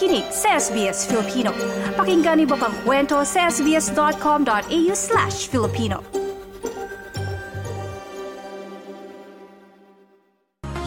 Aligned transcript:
pakikinig 0.00 0.24
sa 0.32 0.56
SBS 0.56 1.04
Filipino. 1.04 1.52
Pakinggan 1.92 2.40
niyo 2.40 2.56
pang 2.56 2.72
kwento 2.88 3.20
sa 3.20 3.52
sbs.com.au 3.52 4.92
slash 4.96 5.44
Filipino. 5.52 6.00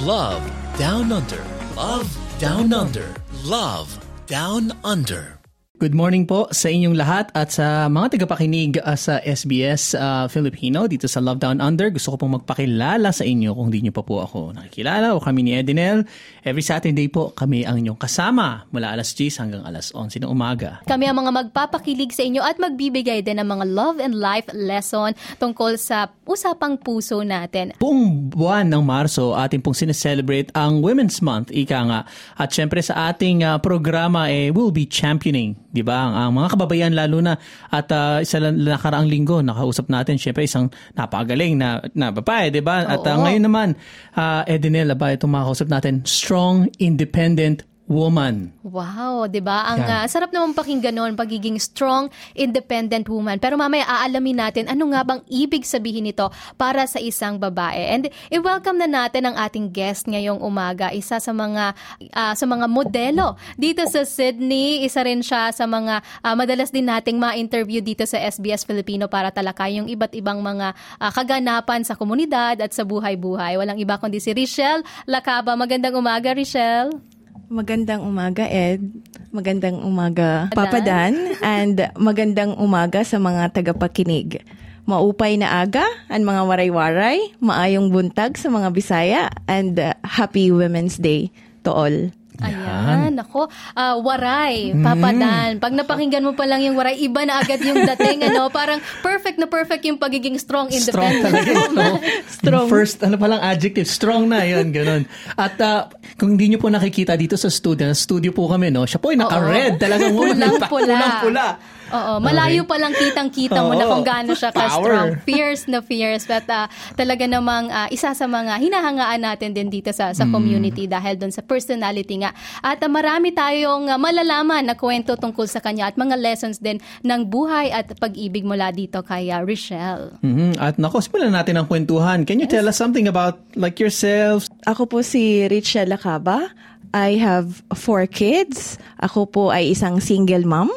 Love 0.01 0.41
Down 0.81 1.13
Under. 1.13 1.45
Love 1.77 2.09
Down 2.41 2.73
Under. 2.73 3.13
Love 3.45 4.01
Down 4.25 4.73
Under. 4.81 5.42
Good 5.83 5.99
morning 5.99 6.23
po 6.23 6.47
sa 6.55 6.71
inyong 6.71 6.95
lahat 6.95 7.27
at 7.35 7.51
sa 7.51 7.91
mga 7.91 8.15
tagapakinig 8.15 8.79
uh, 8.79 8.95
sa 8.95 9.19
SBS 9.19 9.91
uh, 9.99 10.31
Filipino 10.31 10.87
dito 10.87 11.11
sa 11.11 11.19
Love 11.19 11.43
Down 11.43 11.59
Under. 11.59 11.91
Gusto 11.91 12.15
ko 12.15 12.23
pong 12.23 12.39
magpakilala 12.39 13.11
sa 13.11 13.27
inyo 13.27 13.51
kung 13.51 13.67
hindi 13.67 13.83
nyo 13.83 13.91
pa 13.91 13.99
po 13.99 14.23
ako 14.23 14.55
nakikilala 14.55 15.11
o 15.11 15.19
kami 15.19 15.43
ni 15.43 15.59
Edinel. 15.59 16.07
Every 16.47 16.63
Saturday 16.63 17.11
po 17.11 17.35
kami 17.35 17.67
ang 17.67 17.83
inyong 17.83 17.99
kasama 17.99 18.63
mula 18.71 18.95
alas 18.95 19.11
10 19.11 19.43
hanggang 19.43 19.63
alas 19.67 19.91
11 19.91 20.23
ng 20.23 20.31
umaga. 20.31 20.79
Kami 20.87 21.03
ang 21.03 21.19
mga 21.19 21.51
magpapakilig 21.51 22.15
sa 22.15 22.23
inyo 22.23 22.39
at 22.39 22.55
magbibigay 22.63 23.19
din 23.19 23.43
ng 23.43 23.47
mga 23.51 23.67
love 23.67 23.99
and 23.99 24.15
life 24.15 24.47
lesson 24.55 25.11
tungkol 25.35 25.75
sa 25.75 26.07
usapang 26.23 26.79
puso 26.79 27.27
natin. 27.27 27.75
Buong 27.83 28.31
buwan 28.31 28.71
ng 28.71 28.83
Marso, 28.87 29.35
ating 29.35 29.59
pong 29.59 29.75
sineselebrate 29.75 30.47
ang 30.55 30.79
Women's 30.79 31.19
Month, 31.19 31.51
ika 31.51 31.79
nga. 31.91 32.07
At 32.39 32.55
syempre 32.55 32.79
sa 32.79 33.11
ating 33.11 33.43
uh, 33.43 33.59
programa, 33.59 34.31
eh, 34.31 34.47
we'll 34.47 34.71
be 34.71 34.87
championing, 34.87 35.59
di 35.73 35.81
ba? 35.81 36.05
Ang, 36.05 36.13
ang 36.13 36.31
mga 36.37 36.47
kababayan 36.53 36.93
lalo 36.93 37.17
na. 37.19 37.33
At 37.73 37.89
uh, 37.89 38.21
isa 38.21 38.37
lang 38.37 38.61
nakaraang 38.61 39.09
linggo, 39.09 39.41
nakausap 39.41 39.89
natin, 39.89 40.21
syempre 40.21 40.45
isang 40.45 40.69
napakagaling 40.93 41.57
na, 41.57 41.81
na 41.97 42.13
babae, 42.13 42.53
di 42.53 42.61
ba? 42.61 42.85
At 42.85 43.01
uh, 43.01 43.17
ngayon 43.17 43.43
naman, 43.43 43.69
uh, 44.13 44.45
Edinel, 44.45 44.93
ba, 44.93 45.09
itong 45.09 45.33
makakausap 45.33 45.67
natin, 45.73 46.05
strong, 46.05 46.69
independent 46.77 47.65
woman. 47.87 48.55
Wow, 48.63 49.27
'di 49.27 49.43
ba? 49.43 49.67
Ang 49.75 49.83
uh, 49.83 50.05
sarap 50.07 50.31
naman 50.31 50.55
pakinggan 50.55 50.95
noon 50.95 51.13
pagiging 51.19 51.59
strong, 51.59 52.07
independent 52.31 53.07
woman. 53.11 53.37
Pero 53.43 53.59
mamaya 53.59 53.83
aalamin 53.83 54.39
natin 54.39 54.65
ano 54.71 54.87
nga 54.95 55.03
bang 55.03 55.21
ibig 55.27 55.67
sabihin 55.67 56.07
nito 56.07 56.31
para 56.55 56.87
sa 56.87 56.97
isang 57.03 57.35
babae. 57.35 57.91
And 57.91 58.03
i-welcome 58.31 58.79
na 58.79 58.87
natin 58.87 59.27
ang 59.27 59.35
ating 59.35 59.75
guest 59.75 60.07
ngayong 60.07 60.39
umaga, 60.39 60.95
isa 60.95 61.19
sa 61.19 61.31
mga 61.35 61.75
uh, 62.15 62.33
sa 62.33 62.45
mga 62.47 62.65
modelo 62.71 63.35
dito 63.59 63.83
sa 63.87 64.07
Sydney. 64.07 64.87
Isa 64.87 65.03
rin 65.03 65.19
siya 65.19 65.51
sa 65.51 65.67
mga 65.67 65.99
uh, 66.23 66.35
madalas 66.39 66.71
din 66.71 66.87
nating 66.87 67.19
ma-interview 67.19 67.83
dito 67.83 68.07
sa 68.07 68.15
SBS 68.19 68.63
Filipino 68.63 69.11
para 69.11 69.27
talakay 69.29 69.77
yung 69.77 69.91
iba't 69.91 70.15
ibang 70.15 70.39
mga 70.39 70.71
uh, 71.03 71.11
kaganapan 71.11 71.83
sa 71.83 71.99
komunidad 71.99 72.57
at 72.63 72.71
sa 72.71 72.87
buhay-buhay. 72.87 73.59
Walang 73.59 73.79
iba 73.79 73.99
kundi 73.99 74.23
si 74.23 74.31
Richelle 74.31 74.87
Lacaba. 75.03 75.53
Magandang 75.59 75.99
umaga, 75.99 76.31
Richelle. 76.31 77.12
Magandang 77.53 78.01
umaga, 78.01 78.49
Ed. 78.49 78.81
Magandang 79.29 79.81
umaga. 79.85 80.49
Papa 80.53 80.81
Dan. 80.81 81.37
And 81.41 81.77
magandang 81.97 82.57
umaga 82.57 83.05
sa 83.05 83.21
mga 83.21 83.53
tagapakinig. 83.53 84.41
Maupay 84.83 85.39
na 85.39 85.63
aga 85.63 85.87
ang 86.11 86.27
mga 86.27 86.41
waray-waray, 86.43 87.39
maayong 87.39 87.87
buntag 87.87 88.35
sa 88.35 88.51
mga 88.51 88.67
Bisaya, 88.75 89.23
and 89.47 89.79
uh, 89.79 89.95
Happy 90.03 90.51
Women's 90.51 90.99
Day 90.99 91.31
to 91.63 91.71
all. 91.71 91.95
Ayan, 92.43 93.15
ako, 93.15 93.47
ah, 93.73 93.95
waray, 93.97 94.75
papadan. 94.75 95.57
Pag 95.57 95.73
napakinggan 95.73 96.21
mo 96.21 96.35
pa 96.35 96.43
lang 96.43 96.59
yung 96.59 96.75
waray, 96.75 96.99
iba 96.99 97.23
na 97.23 97.39
agad 97.39 97.59
yung 97.59 97.87
dating, 97.95 98.27
ano, 98.27 98.51
parang 98.51 98.83
perfect 98.99 99.39
na 99.39 99.47
perfect 99.47 99.83
yung 99.83 99.95
pagiging 99.95 100.35
strong, 100.35 100.67
Strong 100.69 101.23
independent. 101.23 101.23
talaga. 101.23 101.51
No? 101.71 101.93
Strong. 102.37 102.67
First, 102.67 102.97
ano 103.01 103.15
palang 103.15 103.39
adjective, 103.39 103.87
strong 103.87 104.27
na, 104.27 104.43
yun, 104.43 104.69
ganun. 104.69 105.07
At 105.33 105.55
uh, 105.57 105.87
kung 106.15 106.35
hindi 106.35 106.51
nyo 106.51 106.59
po 106.59 106.67
nakikita 106.67 107.15
dito 107.15 107.33
sa 107.33 107.47
studio, 107.47 107.87
studio 107.95 108.29
po 108.29 108.45
kami, 108.45 108.69
no? 108.69 108.83
Siya 108.83 108.99
po 108.99 109.09
ay 109.09 109.17
naka-red. 109.17 109.79
Talagang 109.79 110.11
Pulang-pula. 110.19 110.67
Pulang-pula. 110.67 111.47
Oo, 111.89 112.13
malayo 112.19 112.63
pa 112.63 112.77
lang 112.77 112.91
kitang-kita 112.91 113.59
mo 113.59 113.73
na 113.73 113.83
kung 113.83 114.01
gaano 114.01 114.31
siya 114.31 114.49
ka-strong. 114.49 115.19
Fierce 115.23 115.65
na 115.65 115.79
fierce. 115.79 116.23
But 116.23 116.47
ah, 116.47 116.67
talaga 116.93 117.25
namang 117.25 117.67
ah, 117.67 117.87
isa 117.87 118.11
sa 118.11 118.23
mga 118.23 118.55
hinahangaan 118.57 119.19
natin 119.19 119.51
din 119.51 119.67
dito 119.67 119.89
sa, 119.89 120.05
Mm. 120.05 120.15
sa 120.15 120.25
community 120.25 120.83
dahil 120.85 121.15
doon 121.15 121.29
sa 121.29 121.41
personality 121.41 122.19
nga. 122.19 122.31
At 122.59 122.79
ah, 122.79 122.87
marami 122.87 123.31
tayong 123.31 123.87
ah, 123.87 123.97
malalaman 123.97 124.63
na 124.63 124.73
kwento 124.73 125.15
tungkol 125.15 125.45
sa 125.45 125.57
kanya 125.57 125.87
at 125.87 125.95
mga 125.95 126.15
lessons 126.15 126.57
din 126.57 126.77
ng 127.01 127.21
buhay 127.23 127.69
at 127.69 127.89
pag-ibig 127.97 128.43
mula 128.43 128.69
dito 128.69 129.01
kay 129.01 129.27
ah, 129.27 129.41
Richelle. 129.41 130.15
Mhm. 130.19 130.57
At 130.57 130.77
nako, 130.77 130.99
simulan 130.99 131.31
natin 131.31 131.55
ang 131.55 131.65
kwentuhan. 131.65 132.23
Can 132.23 132.37
you 132.37 132.45
tell 132.45 132.65
us 132.65 132.75
something 132.75 133.05
about 133.05 133.39
like 133.53 133.77
yourself? 133.77 134.45
Ako 134.63 134.85
po 134.85 135.01
si 135.01 135.47
Richelle 135.47 135.89
Lacaba. 135.89 136.51
I 136.93 137.17
have 137.17 137.65
four 137.73 138.05
kids. 138.05 138.77
Ako 139.01 139.25
po 139.25 139.49
ay 139.49 139.73
isang 139.73 139.97
single 139.97 140.45
mom. 140.45 140.69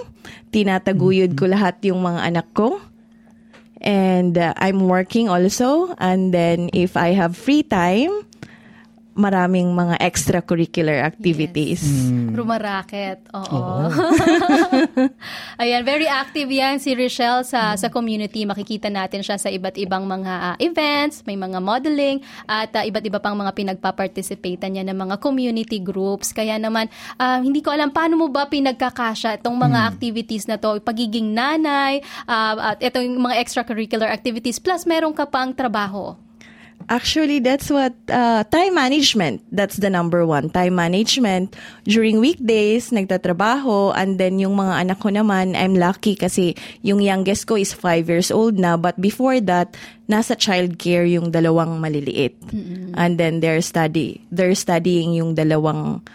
Tinataguyod 0.50 1.34
ko 1.34 1.50
lahat 1.50 1.82
yung 1.86 2.02
mga 2.02 2.20
anak 2.22 2.48
ko. 2.52 2.80
And 3.82 4.34
uh, 4.34 4.54
I'm 4.56 4.88
working 4.88 5.28
also. 5.28 5.94
And 6.00 6.32
then 6.32 6.70
if 6.72 6.96
I 6.96 7.12
have 7.14 7.36
free 7.36 7.62
time, 7.62 8.26
maraming 9.16 9.72
mga 9.72 9.96
extracurricular 9.98 11.00
activities. 11.00 11.80
Rumaraket. 12.36 13.24
Oo. 13.32 13.88
Ayan, 15.62 15.82
very 15.88 16.04
active 16.04 16.52
yan 16.52 16.76
si 16.76 16.92
Rochelle 16.92 17.42
sa 17.48 17.74
sa 17.80 17.88
community. 17.88 18.44
Makikita 18.44 18.92
natin 18.92 19.24
siya 19.24 19.40
sa 19.40 19.48
iba't 19.48 19.80
ibang 19.80 20.04
mga 20.04 20.32
ah, 20.52 20.56
events, 20.60 21.24
may 21.24 21.34
mga 21.34 21.58
modeling 21.64 22.20
at 22.44 22.70
ah, 22.76 22.84
iba't 22.84 23.08
iba 23.08 23.18
pang 23.18 23.34
mga 23.34 23.56
pinagpa-participate 23.56 24.68
niya 24.68 24.84
ng 24.84 24.98
mga 25.08 25.16
community 25.18 25.80
groups. 25.80 26.36
Kaya 26.36 26.60
naman 26.60 26.92
ah, 27.16 27.40
hindi 27.40 27.64
ko 27.64 27.72
alam 27.72 27.88
paano 27.88 28.20
mo 28.20 28.28
ba 28.28 28.44
pinagkakasya 28.52 29.40
itong 29.40 29.56
mga 29.56 29.96
activities 29.96 30.44
na 30.44 30.60
to, 30.60 30.76
pagiging 30.84 31.32
nanay 31.32 32.04
ah, 32.28 32.76
at 32.76 32.84
itong 32.84 33.16
mga 33.16 33.40
extracurricular 33.40 34.12
activities 34.12 34.60
plus 34.60 34.84
meron 34.84 35.16
ka 35.16 35.24
pang 35.24 35.56
trabaho. 35.56 36.25
Actually, 36.86 37.42
that's 37.42 37.66
what 37.66 37.94
uh, 38.06 38.46
time 38.46 38.74
management. 38.78 39.42
That's 39.50 39.82
the 39.82 39.90
number 39.90 40.22
one. 40.22 40.50
Time 40.50 40.78
management. 40.78 41.58
During 41.82 42.22
weekdays, 42.22 42.94
nagtatrabaho. 42.94 43.90
And 43.90 44.22
then 44.22 44.38
yung 44.38 44.54
mga 44.54 44.86
anak 44.86 44.98
ko 45.02 45.10
naman, 45.10 45.58
I'm 45.58 45.74
lucky 45.74 46.14
kasi 46.14 46.54
yung 46.86 47.02
youngest 47.02 47.50
ko 47.50 47.58
is 47.58 47.74
five 47.74 48.06
years 48.06 48.30
old 48.30 48.54
na. 48.58 48.78
But 48.78 49.02
before 49.02 49.42
that, 49.50 49.74
nasa 50.06 50.38
childcare 50.38 51.10
yung 51.10 51.34
dalawang 51.34 51.82
maliliit. 51.82 52.38
And 52.94 53.18
then 53.18 53.42
they're 53.42 53.62
study. 53.66 54.22
They're 54.30 54.54
studying 54.54 55.18
yung 55.18 55.34
dalawang 55.34 56.06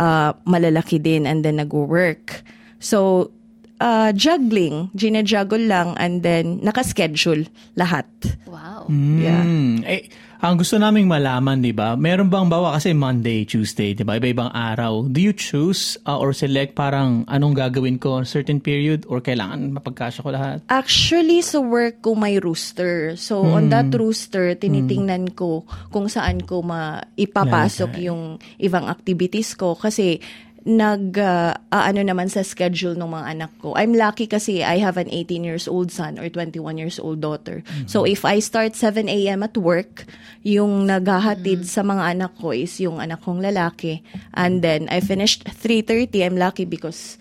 uh, 0.00 0.32
malalaki 0.48 0.96
din 0.96 1.28
and 1.28 1.44
then 1.44 1.60
nag-work. 1.60 2.40
So, 2.80 3.32
uh, 3.80 4.10
juggling. 4.12 4.90
Gina-juggle 4.94 5.66
lang 5.66 5.94
and 5.96 6.22
then 6.22 6.60
nakaschedule 6.60 7.48
lahat. 7.76 8.06
Wow. 8.46 8.88
Yeah. 8.90 9.42
Hmm. 9.42 9.82
Eh, 9.84 10.08
ang 10.36 10.60
gusto 10.60 10.76
naming 10.76 11.08
malaman, 11.08 11.64
di 11.64 11.72
ba? 11.72 11.96
Meron 11.96 12.28
bang 12.28 12.44
bawa 12.44 12.76
kasi 12.76 12.92
Monday, 12.92 13.48
Tuesday, 13.48 13.96
di 13.96 14.04
ba? 14.04 14.20
Iba-ibang 14.20 14.52
araw. 14.52 15.08
Do 15.08 15.18
you 15.18 15.32
choose 15.32 15.96
uh, 16.04 16.20
or 16.20 16.36
select 16.36 16.76
parang 16.76 17.24
anong 17.24 17.56
gagawin 17.56 17.96
ko 17.96 18.20
on 18.20 18.28
certain 18.28 18.60
period 18.60 19.08
or 19.08 19.24
kailangan 19.24 19.72
mapagkasya 19.72 20.20
ko 20.20 20.30
lahat? 20.30 20.60
Actually, 20.68 21.40
sa 21.40 21.58
work 21.64 22.04
ko 22.04 22.12
may 22.12 22.36
rooster. 22.36 23.16
So, 23.16 23.48
on 23.48 23.72
that 23.72 23.88
rooster, 23.96 24.52
tinitingnan 24.52 25.32
ko 25.32 25.64
kung 25.88 26.12
saan 26.12 26.44
ko 26.44 26.60
maipapasok 26.60 27.96
yung 28.04 28.36
ibang 28.60 28.92
activities 28.92 29.56
ko. 29.56 29.72
Kasi, 29.72 30.20
nag, 30.66 31.14
uh, 31.14 31.54
ano 31.70 32.02
naman 32.02 32.26
sa 32.26 32.42
schedule 32.42 32.98
ng 32.98 33.06
mga 33.06 33.26
anak 33.38 33.52
ko. 33.62 33.78
I'm 33.78 33.94
lucky 33.94 34.26
kasi 34.26 34.66
I 34.66 34.82
have 34.82 34.98
an 34.98 35.06
18 35.08 35.46
years 35.46 35.70
old 35.70 35.94
son 35.94 36.18
or 36.18 36.26
21 36.26 36.74
years 36.74 36.98
old 36.98 37.22
daughter. 37.22 37.62
So, 37.86 38.02
if 38.02 38.26
I 38.26 38.42
start 38.42 38.74
7 38.74 39.06
a.m. 39.06 39.46
at 39.46 39.54
work, 39.54 40.10
yung 40.42 40.90
naghahatid 40.90 41.70
sa 41.70 41.86
mga 41.86 42.18
anak 42.18 42.32
ko 42.42 42.50
is 42.50 42.74
yung 42.82 42.98
anak 42.98 43.22
kong 43.22 43.38
lalaki. 43.38 44.02
And 44.34 44.60
then, 44.60 44.90
I 44.90 44.98
finished 44.98 45.46
3.30. 45.46 46.26
I'm 46.26 46.36
lucky 46.36 46.66
because 46.66 47.14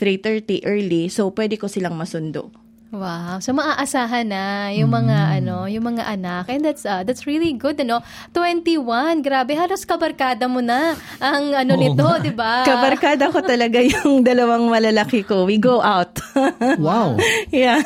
3.30 0.00 0.64
early. 0.64 1.12
So, 1.12 1.28
pwede 1.36 1.60
ko 1.60 1.68
silang 1.68 2.00
masundo. 2.00 2.65
Wow. 2.94 3.42
So 3.42 3.50
maaasahan 3.50 4.30
na 4.30 4.70
yung 4.70 4.94
mga 4.94 5.42
ano, 5.42 5.66
yung 5.66 5.90
mga 5.90 6.06
anak. 6.06 6.46
And 6.46 6.62
that's 6.62 6.86
uh, 6.86 7.02
that's 7.02 7.26
really 7.26 7.52
good 7.54 7.80
ano. 7.82 8.00
21. 8.30 9.26
Grabe, 9.26 9.58
halos 9.58 9.82
kabarkada 9.82 10.46
mo 10.46 10.62
na 10.62 10.94
ang 11.18 11.50
ano 11.50 11.74
Oo 11.74 11.82
nito. 11.82 12.06
'di 12.22 12.32
ba? 12.34 12.62
Kabarkada 12.62 13.30
ko 13.34 13.42
talaga 13.42 13.82
yung 13.90 14.22
dalawang 14.22 14.70
malalaki 14.70 15.26
ko. 15.26 15.44
We 15.46 15.58
go 15.58 15.82
out. 15.82 16.18
Wow. 16.76 17.16
yeah. 17.50 17.80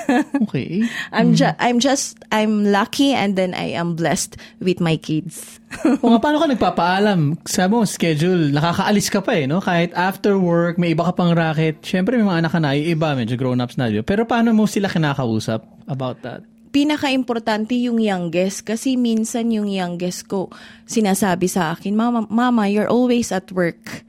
Okay. 0.49 0.83
I'm 1.15 1.33
ju- 1.39 1.55
I'm 1.63 1.79
just 1.79 2.19
I'm 2.35 2.67
lucky 2.69 3.15
and 3.15 3.39
then 3.39 3.55
I 3.55 3.73
am 3.79 3.95
blessed 3.95 4.37
with 4.59 4.83
my 4.83 4.99
kids. 4.99 5.60
o 6.03 6.07
nga, 6.11 6.19
paano 6.19 6.43
ka 6.43 6.47
nagpapaalam? 6.51 7.39
Sabi 7.47 7.71
mo, 7.71 7.87
schedule, 7.87 8.51
nakakaalis 8.51 9.09
ka 9.09 9.21
pa 9.23 9.39
eh, 9.39 9.47
no? 9.47 9.63
Kahit 9.63 9.95
after 9.95 10.35
work, 10.37 10.77
may 10.77 10.93
iba 10.93 11.07
ka 11.07 11.15
pang 11.15 11.31
racket. 11.31 11.79
Siyempre, 11.81 12.19
may 12.19 12.27
mga 12.27 12.41
anak 12.47 12.53
ka 12.53 12.61
na, 12.61 12.75
yung 12.75 12.89
iba, 12.99 13.09
medyo 13.15 13.39
grown-ups 13.39 13.79
na. 13.79 13.87
Pero 14.03 14.27
paano 14.27 14.51
mo 14.51 14.67
sila 14.67 14.91
kinakausap 14.91 15.63
about 15.87 16.21
that? 16.27 16.43
Pinaka-importante 16.71 17.75
yung 17.75 17.99
youngest 17.99 18.63
kasi 18.63 18.95
minsan 18.95 19.51
yung 19.51 19.67
youngest 19.67 20.31
ko 20.31 20.51
sinasabi 20.87 21.51
sa 21.51 21.75
akin, 21.75 21.95
Mama, 21.95 22.27
Mama, 22.31 22.71
you're 22.71 22.91
always 22.91 23.31
at 23.31 23.51
work. 23.51 24.07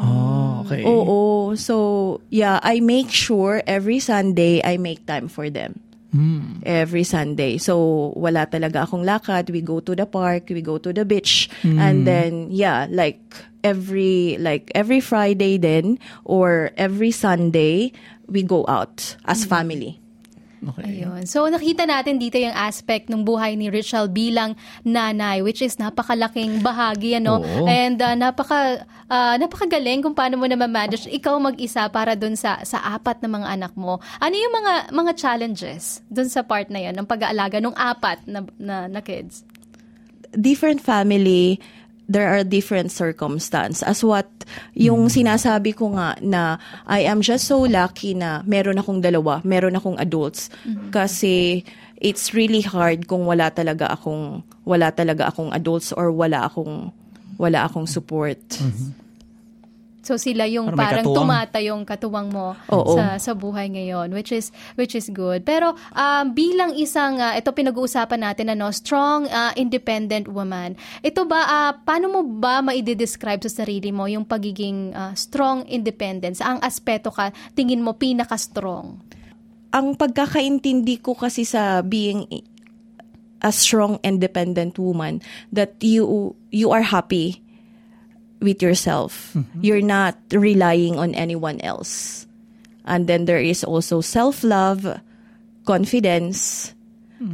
Oh, 0.00 0.36
Okay. 0.66 0.82
Oo. 0.82 1.54
So, 1.54 1.76
yeah, 2.28 2.58
I 2.58 2.82
make 2.82 3.14
sure 3.14 3.62
every 3.70 4.02
Sunday 4.02 4.58
I 4.66 4.82
make 4.82 5.06
time 5.06 5.30
for 5.30 5.46
them. 5.46 5.78
Every 6.64 7.04
Sunday. 7.04 7.58
So, 7.58 8.12
wala 8.16 8.46
talaga 8.46 8.88
akong 8.88 9.04
lakad. 9.04 9.50
We 9.50 9.60
go 9.60 9.80
to 9.80 9.94
the 9.94 10.06
park, 10.06 10.48
we 10.50 10.62
go 10.62 10.78
to 10.78 10.92
the 10.92 11.04
beach. 11.04 11.48
And 11.78 12.06
then, 12.06 12.48
yeah, 12.50 12.86
like 12.90 13.20
every 13.62 14.38
like 14.38 14.70
every 14.74 15.00
Friday 15.00 15.58
then 15.58 15.98
or 16.24 16.70
every 16.76 17.10
Sunday, 17.10 17.92
we 18.26 18.42
go 18.42 18.64
out 18.68 19.16
as 19.26 19.44
family. 19.44 20.00
Okay. 20.66 21.06
Ayun. 21.06 21.22
So 21.30 21.46
nakita 21.46 21.86
natin 21.86 22.18
dito 22.18 22.34
yung 22.42 22.54
aspect 22.54 23.06
ng 23.06 23.22
buhay 23.22 23.54
ni 23.54 23.70
Richelle 23.70 24.10
bilang 24.10 24.58
nanay 24.82 25.38
which 25.46 25.62
is 25.62 25.78
napakalaking 25.78 26.58
bahagi 26.66 27.14
ano 27.22 27.38
Oo. 27.38 27.70
and 27.70 28.02
uh, 28.02 28.18
napaka 28.18 28.82
uh, 29.06 29.34
napakagaling 29.38 30.02
kung 30.02 30.16
paano 30.16 30.34
mo 30.34 30.50
na 30.50 30.58
manage 30.58 31.06
ikaw 31.06 31.38
mag-isa 31.38 31.86
para 31.86 32.18
dun 32.18 32.34
sa 32.34 32.58
sa 32.66 32.82
apat 32.98 33.22
na 33.22 33.30
mga 33.30 33.48
anak 33.54 33.72
mo. 33.78 34.02
Ano 34.18 34.34
yung 34.34 34.54
mga 34.58 34.72
mga 34.90 35.12
challenges 35.14 36.02
dun 36.10 36.26
sa 36.26 36.42
part 36.42 36.66
na 36.66 36.82
'yon 36.82 36.98
ng 36.98 37.06
pag-aalaga 37.06 37.62
ng 37.62 37.76
apat 37.76 38.26
na, 38.26 38.42
na 38.58 38.90
na 38.90 39.00
kids? 39.04 39.46
different 40.36 40.80
family, 40.80 41.58
there 42.08 42.30
are 42.30 42.42
different 42.46 42.90
circumstance. 42.94 43.82
As 43.82 44.02
what 44.02 44.26
yung 44.74 45.10
sinasabi 45.10 45.74
ko 45.74 45.94
nga 45.98 46.14
na 46.22 46.58
I 46.86 47.06
am 47.06 47.20
just 47.22 47.50
so 47.50 47.66
lucky 47.66 48.14
na 48.14 48.42
meron 48.46 48.78
akong 48.78 49.02
dalawa, 49.02 49.42
meron 49.42 49.74
akong 49.74 49.98
adults. 49.98 50.48
Kasi 50.94 51.66
it's 51.98 52.32
really 52.34 52.62
hard 52.62 53.08
kung 53.10 53.26
wala 53.26 53.50
talaga 53.50 53.90
akong 53.90 54.44
wala 54.62 54.92
talaga 54.92 55.32
akong 55.32 55.50
adults 55.52 55.90
or 55.92 56.12
wala 56.12 56.46
akong 56.46 56.92
wala 57.36 57.66
akong 57.66 57.86
support. 57.86 58.40
So 60.06 60.14
sila 60.14 60.46
yung 60.46 60.70
Parang 60.70 60.78
may 60.78 60.86
parang 60.86 61.06
katuwang. 61.10 61.18
tumata 61.26 61.58
yung 61.58 61.82
katuwang 61.82 62.28
mo 62.30 62.54
Oo. 62.70 62.94
sa 62.94 63.18
sa 63.18 63.34
buhay 63.34 63.66
ngayon 63.74 64.14
which 64.14 64.30
is 64.30 64.54
which 64.78 64.94
is 64.94 65.10
good. 65.10 65.42
Pero 65.42 65.74
um, 65.90 66.24
bilang 66.30 66.78
isang 66.78 67.18
uh, 67.18 67.34
ito 67.34 67.50
pinag-uusapan 67.50 68.22
natin 68.22 68.54
ano, 68.54 68.70
strong 68.70 69.26
uh, 69.26 69.50
independent 69.58 70.30
woman. 70.30 70.78
Ito 71.02 71.26
ba 71.26 71.40
uh, 71.42 71.72
paano 71.82 72.06
mo 72.06 72.20
ba 72.22 72.62
maide-describe 72.62 73.42
sa 73.42 73.66
sarili 73.66 73.90
mo 73.90 74.06
yung 74.06 74.22
pagiging 74.22 74.94
uh, 74.94 75.10
strong 75.18 75.66
independent? 75.66 76.38
Ang 76.38 76.62
aspeto 76.62 77.10
ka 77.10 77.34
tingin 77.58 77.82
mo 77.82 77.98
pinaka-strong? 77.98 79.02
ang 79.76 79.92
pagkakaintindi 79.92 81.04
ko 81.04 81.12
kasi 81.12 81.44
sa 81.44 81.84
being 81.84 82.24
a 83.44 83.52
strong 83.52 84.00
independent 84.00 84.80
woman 84.80 85.20
that 85.52 85.76
you 85.84 86.32
you 86.48 86.72
are 86.72 86.80
happy 86.80 87.44
with 88.40 88.60
yourself 88.62 89.34
you're 89.60 89.84
not 89.84 90.16
relying 90.32 90.98
on 90.98 91.14
anyone 91.14 91.60
else 91.60 92.26
and 92.84 93.06
then 93.08 93.24
there 93.24 93.40
is 93.40 93.64
also 93.64 94.00
self-love 94.00 95.00
confidence 95.64 96.72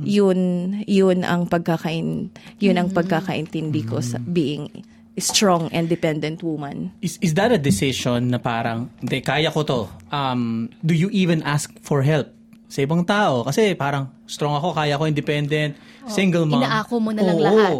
yun 0.06 0.82
yun 0.86 1.26
ang 1.26 1.50
pagkakain 1.50 2.30
yun 2.62 2.76
ang 2.78 2.88
pagkakaintindi 2.94 3.82
ko 3.82 3.98
sa 3.98 4.22
being 4.22 4.70
a 5.12 5.20
strong 5.20 5.68
independent 5.74 6.40
woman 6.42 6.94
Is, 7.02 7.18
is 7.20 7.34
that 7.34 7.52
a 7.52 7.60
decision 7.60 8.32
na 8.32 8.38
parang, 8.40 8.88
hindi, 9.00 9.20
kaya 9.20 9.52
ko 9.52 9.60
to. 9.62 9.80
Um, 10.08 10.72
do 10.80 10.96
you 10.96 11.12
even 11.12 11.44
ask 11.44 11.68
for 11.84 12.00
help 12.00 12.32
sa 12.72 12.80
ibang 12.80 13.04
tao? 13.04 13.44
Kasi 13.44 13.76
parang, 13.76 14.08
strong 14.24 14.56
ako, 14.56 14.72
kaya 14.72 14.96
ko, 14.96 15.04
independent, 15.04 15.76
single 16.08 16.48
mom. 16.48 16.64
Inaako 16.64 16.96
mo 16.96 17.10
na 17.12 17.22
lang 17.28 17.36
Oo. 17.36 17.44
lahat. 17.44 17.72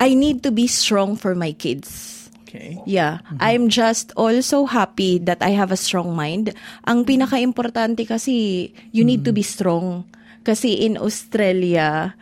I 0.00 0.16
need 0.16 0.40
to 0.42 0.50
be 0.50 0.64
strong 0.64 1.20
for 1.20 1.36
my 1.36 1.52
kids 1.52 2.23
Okay. 2.54 2.78
Yeah, 2.86 3.18
I'm 3.42 3.66
just 3.66 4.14
also 4.14 4.62
happy 4.70 5.18
that 5.26 5.42
I 5.42 5.58
have 5.58 5.74
a 5.74 5.80
strong 5.80 6.14
mind. 6.14 6.54
Ang 6.86 7.02
pinaka-importante 7.02 8.06
kasi, 8.06 8.70
you 8.94 9.02
need 9.02 9.26
to 9.26 9.34
be 9.34 9.42
strong. 9.42 10.06
Kasi 10.46 10.86
in 10.86 10.94
Australia, 10.94 12.14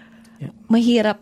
mahirap 0.73 1.21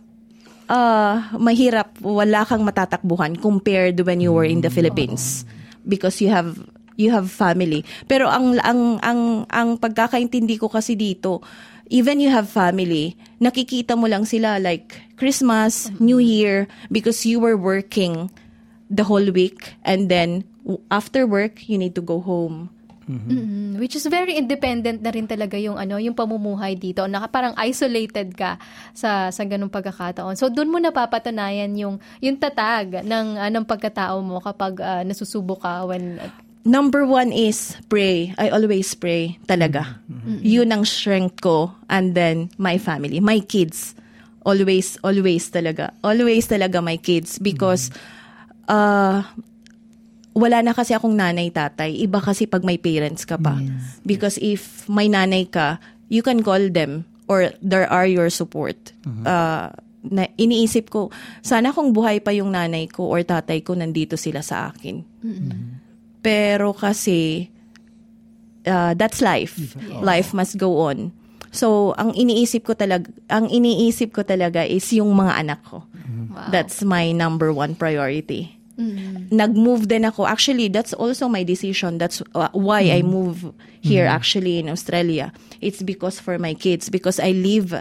ah 0.70 1.34
mahirap 1.34 1.98
wala 1.98 2.46
kang 2.46 2.62
matatakbuhan 2.62 3.34
compared 3.34 3.98
when 4.06 4.22
you 4.22 4.30
were 4.30 4.46
in 4.46 4.62
the 4.62 4.70
Philippines. 4.70 5.42
Because 5.82 6.22
you 6.22 6.30
have 6.30 6.54
you 6.94 7.10
have 7.10 7.26
family. 7.26 7.82
Pero 8.06 8.30
ang 8.30 8.62
ang 8.62 9.02
ang 9.02 9.42
ang 9.50 9.68
pagkakaintindi 9.74 10.54
ko 10.54 10.70
kasi 10.70 10.94
dito, 10.94 11.42
even 11.90 12.22
you 12.22 12.30
have 12.30 12.46
family, 12.46 13.18
nakikita 13.42 13.98
mo 13.98 14.06
lang 14.06 14.22
sila 14.22 14.62
like 14.62 14.94
Christmas, 15.18 15.90
New 15.98 16.22
Year 16.22 16.70
because 16.94 17.26
you 17.26 17.42
were 17.42 17.58
working 17.58 18.30
the 18.90 19.06
whole 19.06 19.30
week 19.30 19.78
and 19.86 20.10
then 20.10 20.42
w- 20.66 20.82
after 20.90 21.24
work 21.24 21.70
you 21.70 21.78
need 21.78 21.94
to 21.94 22.02
go 22.02 22.18
home. 22.20 22.68
Mm, 23.10 23.82
which 23.82 23.98
is 23.98 24.06
very 24.06 24.38
independent 24.38 25.02
na 25.02 25.10
rin 25.10 25.26
talaga 25.26 25.58
yung 25.58 25.74
ano, 25.74 25.98
yung 25.98 26.14
pamumuhay 26.14 26.78
dito. 26.78 27.02
Naka 27.10 27.26
parang 27.26 27.54
isolated 27.58 28.38
ka 28.38 28.54
sa 28.94 29.34
sa 29.34 29.42
ganung 29.42 29.72
pagkakataon. 29.72 30.38
So 30.38 30.46
doon 30.46 30.70
mo 30.70 30.78
napapatunayan 30.78 31.74
yung 31.74 31.98
yung 32.22 32.38
tatag 32.38 33.02
ng 33.02 33.26
uh, 33.34 33.50
ng 33.50 33.66
pagkatao 33.66 34.22
mo 34.22 34.38
kapag 34.38 34.78
ah, 34.78 35.02
nasusubok 35.02 35.58
ka 35.58 35.90
when 35.90 36.22
Number 36.60 37.08
one 37.08 37.32
is 37.32 37.72
pray. 37.88 38.36
I 38.36 38.52
always 38.52 38.92
pray 38.92 39.40
talaga. 39.48 39.96
Yun 40.44 40.68
ang 40.68 40.84
strength 40.84 41.40
ko. 41.40 41.72
And 41.88 42.12
then, 42.12 42.52
my 42.60 42.76
family, 42.76 43.16
my 43.16 43.40
kids. 43.40 43.96
Always, 44.44 45.00
always 45.00 45.48
talaga. 45.48 45.96
Always 46.04 46.52
talaga 46.52 46.84
my 46.84 47.00
kids. 47.00 47.40
Because, 47.40 47.88
uh, 48.70 49.26
wala 50.30 50.62
na 50.62 50.70
kasi 50.70 50.94
akong 50.94 51.18
nanay, 51.18 51.50
tatay. 51.50 51.90
Iba 51.98 52.22
kasi 52.22 52.46
pag 52.46 52.62
may 52.62 52.78
parents 52.78 53.26
ka 53.26 53.34
pa. 53.34 53.58
Because 54.06 54.38
if 54.38 54.86
may 54.86 55.10
nanay 55.10 55.50
ka, 55.50 55.82
you 56.06 56.22
can 56.22 56.40
call 56.46 56.70
them 56.70 57.02
or 57.26 57.50
there 57.58 57.90
are 57.90 58.06
your 58.06 58.30
support. 58.30 58.78
Uh, 59.26 59.74
na, 60.06 60.30
iniisip 60.38 60.88
ko, 60.88 61.10
sana 61.42 61.74
kung 61.74 61.92
buhay 61.92 62.22
pa 62.22 62.30
yung 62.30 62.54
nanay 62.54 62.86
ko 62.88 63.10
or 63.10 63.20
tatay 63.20 63.60
ko, 63.60 63.74
nandito 63.74 64.14
sila 64.14 64.40
sa 64.40 64.70
akin. 64.70 65.02
Pero 66.22 66.72
kasi, 66.72 67.50
uh, 68.64 68.94
that's 68.94 69.20
life. 69.20 69.58
Life 70.00 70.30
must 70.32 70.56
go 70.56 70.88
on. 70.88 71.10
So, 71.50 71.98
ang 71.98 72.14
iniisip 72.14 72.62
ko 72.62 72.78
talaga, 72.78 73.10
ang 73.26 73.50
iniisip 73.50 74.14
ko 74.14 74.22
talaga 74.22 74.62
is 74.62 74.86
yung 74.94 75.10
mga 75.18 75.42
anak 75.42 75.60
ko. 75.66 75.82
That's 76.54 76.86
my 76.86 77.10
number 77.10 77.50
one 77.50 77.74
priority. 77.74 78.59
Nag-move 79.30 79.86
din 79.86 80.04
ako. 80.04 80.24
Actually, 80.26 80.68
that's 80.68 80.92
also 80.92 81.28
my 81.28 81.44
decision. 81.44 81.98
That's 81.98 82.22
uh, 82.34 82.48
why 82.52 82.90
I 82.90 83.02
move 83.02 83.52
here 83.80 84.06
actually 84.08 84.58
in 84.58 84.68
Australia. 84.68 85.32
It's 85.60 85.84
because 85.84 86.18
for 86.18 86.38
my 86.38 86.54
kids 86.54 86.88
because 86.88 87.20
I 87.20 87.32
live 87.32 87.76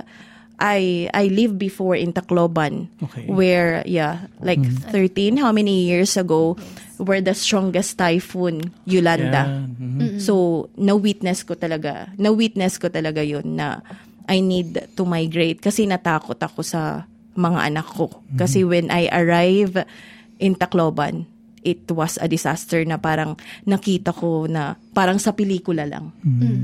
I 0.59 1.07
I 1.15 1.31
live 1.31 1.55
before 1.55 1.95
in 1.95 2.11
Tacloban 2.11 2.91
Okay. 2.99 3.31
where 3.31 3.79
yeah, 3.87 4.27
like 4.43 4.59
13 4.91 5.39
how 5.39 5.55
many 5.55 5.87
years 5.87 6.19
ago 6.19 6.59
where 6.99 7.23
the 7.23 7.31
strongest 7.31 7.95
typhoon 7.95 8.75
Yolanda. 8.83 9.47
Yeah. 9.47 9.87
Mhm. 9.87 10.19
So, 10.19 10.67
na-witness 10.75 11.47
ko 11.47 11.55
talaga. 11.55 12.11
Na-witness 12.19 12.75
ko 12.75 12.91
talaga 12.91 13.23
yun 13.23 13.55
na 13.55 13.79
I 14.27 14.43
need 14.43 14.75
to 14.99 15.03
migrate 15.07 15.63
kasi 15.63 15.87
natakot 15.87 16.35
ako 16.35 16.59
sa 16.59 17.07
mga 17.39 17.59
anak 17.71 17.87
ko. 17.95 18.11
Kasi 18.35 18.67
when 18.67 18.91
I 18.91 19.07
arrive 19.15 19.87
in 20.39 20.55
Tacloban, 20.55 21.27
it 21.61 21.83
was 21.91 22.15
a 22.23 22.27
disaster 22.27 22.81
na 22.87 22.97
parang 22.97 23.35
nakita 23.67 24.15
ko 24.15 24.47
na 24.47 24.79
parang 24.95 25.19
sa 25.19 25.35
pelikula 25.35 25.83
lang. 25.83 26.15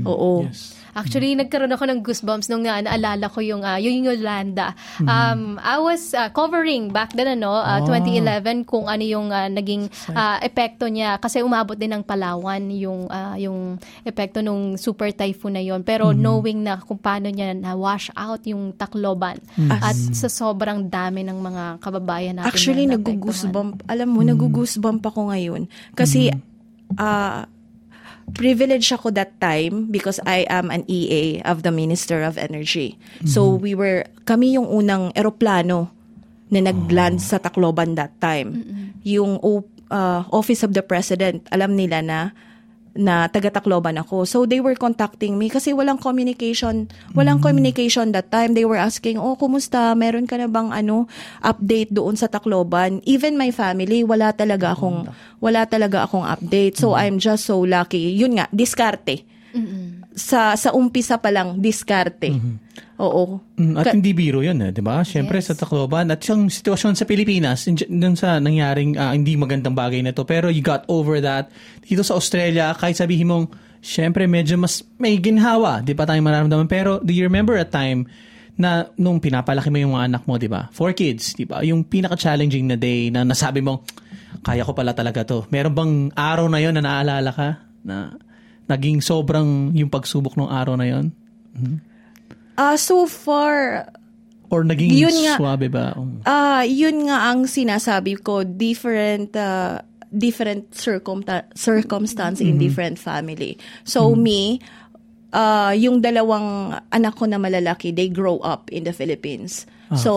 Oo. 0.08 0.48
Yes. 0.48 0.74
Actually, 0.96 1.36
nagkaroon 1.36 1.68
ako 1.76 1.84
ng 1.84 2.00
goosebumps 2.00 2.48
nung 2.48 2.64
na, 2.64 2.80
naalala 2.80 3.28
ko 3.28 3.44
yung, 3.44 3.60
ah, 3.60 3.76
yung 3.76 4.08
Yolanda. 4.08 4.72
Um, 5.04 5.60
I 5.60 5.76
was 5.76 6.16
ah, 6.16 6.32
covering 6.32 6.88
back 6.88 7.12
then, 7.12 7.36
ano, 7.36 7.52
ah, 7.52 7.84
2011, 7.84 8.64
kung 8.64 8.88
ano 8.88 9.04
yung 9.04 9.28
ah, 9.28 9.52
naging 9.52 9.92
ah, 10.16 10.40
epekto 10.40 10.88
niya. 10.88 11.20
Kasi 11.20 11.44
umabot 11.44 11.76
din 11.76 11.92
ng 11.92 12.00
Palawan 12.00 12.72
yung, 12.72 13.12
ah, 13.12 13.36
yung 13.36 13.76
epekto 14.08 14.40
nung 14.40 14.80
super 14.80 15.12
typhoon 15.12 15.60
na 15.60 15.62
yon 15.62 15.84
Pero 15.84 16.16
knowing 16.16 16.64
na 16.64 16.80
kung 16.80 16.96
paano 16.96 17.28
niya 17.28 17.52
na-wash 17.52 18.08
out 18.16 18.40
yung 18.48 18.72
Tacloban. 18.72 19.36
At 19.68 19.92
sa 20.16 20.32
sobrang 20.32 20.88
dami 20.88 21.28
ng 21.28 21.36
mga 21.36 21.64
kababayan 21.84 22.40
natin 22.40 22.48
Actually, 22.48 22.88
na 22.88 22.96
naapektuhan. 22.96 23.20
nag-goosebump. 23.20 23.74
Alam 23.84 24.08
mo, 24.08 24.20
nag-goosebump 24.24 25.02
ako 25.04 25.28
ngayon. 25.28 25.68
Kasi, 25.92 26.32
ah, 26.96 27.44
privilege 28.32 28.90
ako 28.90 29.14
that 29.14 29.38
time 29.38 29.86
because 29.86 30.18
I 30.24 30.48
am 30.48 30.70
an 30.70 30.82
EA 30.86 31.42
of 31.42 31.62
the 31.62 31.70
Minister 31.70 32.22
of 32.22 32.34
Energy. 32.36 32.98
So, 33.24 33.54
we 33.54 33.74
were, 33.74 34.04
kami 34.24 34.54
yung 34.54 34.66
unang 34.66 35.14
eroplano 35.14 35.90
na 36.48 36.62
nag-land 36.62 37.18
sa 37.18 37.38
Tacloban 37.38 37.94
that 37.94 38.14
time. 38.18 38.62
Yung 39.02 39.38
o- 39.40 39.66
ah, 39.88 40.26
Office 40.30 40.62
of 40.62 40.74
the 40.74 40.82
President, 40.82 41.46
alam 41.50 41.74
nila 41.74 42.02
na 42.02 42.18
na 42.96 43.28
taga 43.30 43.52
Tacloban 43.52 44.00
ako. 44.00 44.24
So 44.26 44.44
they 44.48 44.58
were 44.58 44.74
contacting 44.74 45.36
me 45.36 45.52
kasi 45.52 45.72
walang 45.76 46.00
communication, 46.00 46.88
walang 47.14 47.38
communication 47.44 48.10
that 48.16 48.32
time. 48.32 48.56
They 48.56 48.64
were 48.64 48.80
asking, 48.80 49.20
"Oh, 49.20 49.36
kumusta? 49.36 49.92
Meron 49.94 50.26
ka 50.26 50.36
na 50.40 50.48
bang 50.48 50.72
ano 50.72 51.06
update 51.40 51.92
doon 51.92 52.16
sa 52.16 52.26
Tacloban?" 52.26 53.04
Even 53.04 53.36
my 53.38 53.52
family, 53.52 54.02
wala 54.02 54.32
talaga 54.32 54.72
akong 54.74 55.06
wala 55.38 55.68
talaga 55.68 56.08
akong 56.08 56.24
update. 56.24 56.80
So 56.80 56.96
I'm 56.96 57.20
just 57.22 57.46
so 57.46 57.60
lucky. 57.62 58.16
Yun 58.16 58.40
nga, 58.40 58.50
diskarte. 58.50 59.22
Sa 60.16 60.56
sa 60.56 60.72
umpisa 60.72 61.20
pa 61.20 61.28
lang 61.30 61.60
diskarte. 61.60 62.32
Oo. 62.96 63.44
Mm, 63.60 63.74
at 63.76 63.84
Ka- 63.88 63.94
hindi 63.94 64.16
biro 64.16 64.40
yun, 64.40 64.56
eh, 64.64 64.72
di 64.72 64.80
ba? 64.80 65.04
Siyempre 65.04 65.44
Yes. 65.44 65.52
sa 65.52 65.54
Tacloban 65.54 66.08
at 66.08 66.20
yung 66.24 66.48
sitwasyon 66.48 66.96
sa 66.96 67.04
Pilipinas, 67.04 67.68
in- 67.68 67.76
dun 67.76 68.16
sa 68.16 68.40
nangyaring 68.40 68.96
ah, 68.96 69.12
hindi 69.12 69.36
magandang 69.36 69.76
bagay 69.76 70.00
na 70.00 70.16
to, 70.16 70.24
pero 70.24 70.48
you 70.48 70.64
got 70.64 70.88
over 70.88 71.20
that. 71.20 71.52
Dito 71.84 72.00
sa 72.00 72.16
Australia, 72.16 72.72
kahit 72.72 72.96
sabihin 72.96 73.28
mong, 73.28 73.46
siyempre 73.84 74.24
medyo 74.24 74.56
mas 74.56 74.80
may 74.96 75.20
ginhawa, 75.20 75.84
di 75.84 75.92
ba 75.92 76.08
tayong 76.08 76.24
mararamdaman? 76.24 76.66
Pero 76.66 76.96
do 77.04 77.12
you 77.12 77.22
remember 77.28 77.54
a 77.60 77.68
time 77.68 78.08
na 78.56 78.88
nung 78.96 79.20
pinapalaki 79.20 79.68
mo 79.68 79.76
yung 79.76 79.92
mga 79.92 80.16
anak 80.16 80.22
mo, 80.24 80.40
di 80.40 80.48
ba? 80.48 80.72
Four 80.72 80.96
kids, 80.96 81.36
di 81.36 81.44
ba? 81.44 81.60
Yung 81.60 81.84
pinaka-challenging 81.84 82.64
na 82.64 82.80
day 82.80 83.12
na 83.12 83.28
nasabi 83.28 83.60
mo, 83.60 83.84
kaya 84.40 84.64
ko 84.64 84.72
pala 84.72 84.96
talaga 84.96 85.20
to. 85.28 85.44
Meron 85.52 85.74
bang 85.76 85.92
araw 86.16 86.48
na 86.48 86.64
yon 86.64 86.72
na 86.72 86.80
naalala 86.80 87.28
ka? 87.28 87.48
Na 87.84 88.16
naging 88.64 89.04
sobrang 89.04 89.76
yung 89.76 89.92
pagsubok 89.92 90.40
ng 90.40 90.48
araw 90.48 90.80
na 90.80 90.88
yon? 90.88 91.12
Ah, 92.56 92.74
so 92.74 93.04
far 93.04 93.86
Or 94.46 94.62
naging 94.62 94.94
Yun 94.94 95.10
nga. 95.26 95.34
swabe 95.36 95.66
ba? 95.66 95.90
Um, 95.92 96.22
Ah, 96.22 96.62
yun 96.62 97.04
nga 97.04 97.28
ang 97.28 97.44
sinasabi 97.44 98.14
ko, 98.16 98.46
different 98.46 99.34
uh, 99.34 99.82
different 100.08 100.70
circumta- 100.70 101.50
circumstance 101.52 102.38
in 102.38 102.54
different 102.56 102.94
family. 102.94 103.58
So 103.82 104.14
me, 104.14 104.62
uh, 105.32 105.74
yung 105.74 105.98
dalawang 105.98 106.78
anak 106.88 107.18
ko 107.18 107.26
na 107.26 107.36
malalaki, 107.36 107.90
they 107.90 108.06
grow 108.06 108.38
up 108.38 108.70
in 108.70 108.86
the 108.86 108.94
Philippines. 108.94 109.66
So 109.92 110.12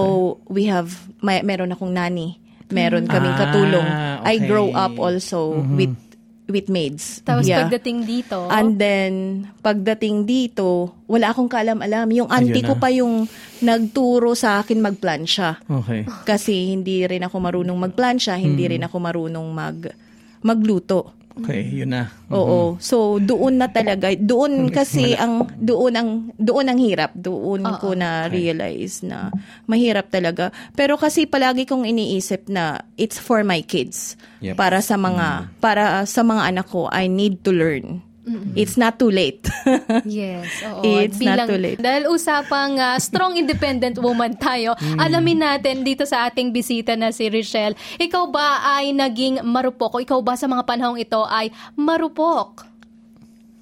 we 0.46 0.66
have 0.66 0.94
may 1.22 1.42
meron 1.42 1.70
akong 1.70 1.94
nanny, 1.94 2.38
meron 2.70 3.06
kaming 3.06 3.34
Ah, 3.34 3.42
katulong. 3.44 3.88
I 4.24 4.38
okay. 4.38 4.46
grow 4.46 4.70
up 4.72 4.94
also 4.96 5.58
with 5.74 5.94
with 6.50 6.68
maids. 6.68 7.22
Tapos 7.22 7.46
Yeah. 7.46 7.64
pagdating 7.64 8.04
dito, 8.04 8.50
And 8.50 8.76
then, 8.76 9.14
pagdating 9.62 10.26
dito, 10.26 10.98
wala 11.06 11.32
akong 11.32 11.48
kaalam-alam. 11.48 12.10
Yung 12.12 12.30
auntie 12.30 12.66
ko 12.66 12.76
pa 12.76 12.90
yung 12.90 13.30
nagturo 13.62 14.34
sa 14.34 14.60
akin 14.60 14.82
magplansya. 14.82 15.62
okay. 15.70 16.04
Kasi 16.26 16.74
hindi 16.74 17.06
rin 17.06 17.22
ako 17.22 17.38
marunong 17.38 17.78
magplansya, 17.78 18.36
hindi 18.36 18.66
rin 18.66 18.82
ako 18.82 18.98
marunong 18.98 19.48
mag 19.54 19.94
magluto. 20.40 21.19
Okay, 21.40 21.64
yun 21.72 21.96
na. 21.96 22.12
Oo. 22.30 22.76
So 22.82 23.20
doon 23.22 23.62
na 23.62 23.72
talaga, 23.72 24.12
doon 24.18 24.68
kasi 24.78 25.16
ang 25.16 25.48
doon 25.56 25.94
ang 25.96 26.10
doon 26.36 26.68
ang 26.68 26.80
hirap, 26.80 27.16
doon 27.16 27.64
ko 27.80 27.96
na 27.96 28.28
realize 28.28 29.06
na 29.06 29.32
mahirap 29.70 30.12
talaga. 30.12 30.52
Pero 30.74 31.00
kasi 31.00 31.30
palagi 31.30 31.64
kong 31.70 31.88
iniisip 31.88 32.52
na 32.52 32.84
it's 33.00 33.22
for 33.22 33.46
my 33.46 33.64
kids. 33.64 34.20
Yep. 34.44 34.60
Para 34.60 34.84
sa 34.84 35.00
mga 35.00 35.54
para 35.64 36.04
sa 36.04 36.22
mga 36.26 36.52
anak 36.56 36.68
ko, 36.68 36.92
I 36.92 37.08
need 37.08 37.46
to 37.48 37.52
learn. 37.56 38.09
It's 38.54 38.76
not 38.76 38.96
too 38.96 39.10
late. 39.10 39.42
Yes, 40.06 40.62
oo. 40.62 40.86
It's 40.86 41.18
Bilang, 41.18 41.46
not 41.46 41.50
too 41.50 41.58
late. 41.58 41.80
Dahil 41.80 42.08
usapang 42.08 42.78
ah, 42.78 42.98
strong 42.98 43.36
independent 43.36 43.98
woman 43.98 44.38
tayo, 44.38 44.78
Mm. 44.78 44.98
alamin 44.98 45.40
natin 45.40 45.82
dito 45.82 46.06
sa 46.06 46.26
ating 46.26 46.50
bisita 46.50 46.94
na 46.94 47.10
si 47.10 47.26
Richelle, 47.28 47.74
ikaw 47.98 48.30
ba 48.30 48.48
ay 48.78 48.92
naging 48.92 49.42
marupok 49.42 49.98
o 49.98 50.00
ikaw 50.00 50.20
ba 50.20 50.34
sa 50.34 50.46
mga 50.46 50.64
panahong 50.64 50.98
ito 50.98 51.26
ay 51.26 51.50
marupok? 51.74 52.69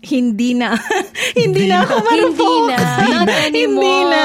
Hindi 0.06 0.54
na. 0.54 0.78
hindi 1.42 1.66
na 1.66 1.82
ako 1.82 1.96
marupok. 2.06 2.70
Hindi 2.70 2.70
na. 2.70 2.80
Not 3.10 3.30
anymore. 3.50 3.82
Hindi 3.82 3.98
na. 4.06 4.24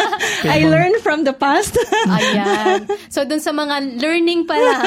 I 0.56 0.64
learned 0.64 1.00
from 1.00 1.24
the 1.24 1.32
past. 1.32 1.76
Ayan. 2.08 2.88
So, 3.08 3.24
dun 3.24 3.40
sa 3.40 3.52
mga 3.52 4.00
learning 4.00 4.44
pa 4.48 4.56
lang, 4.56 4.82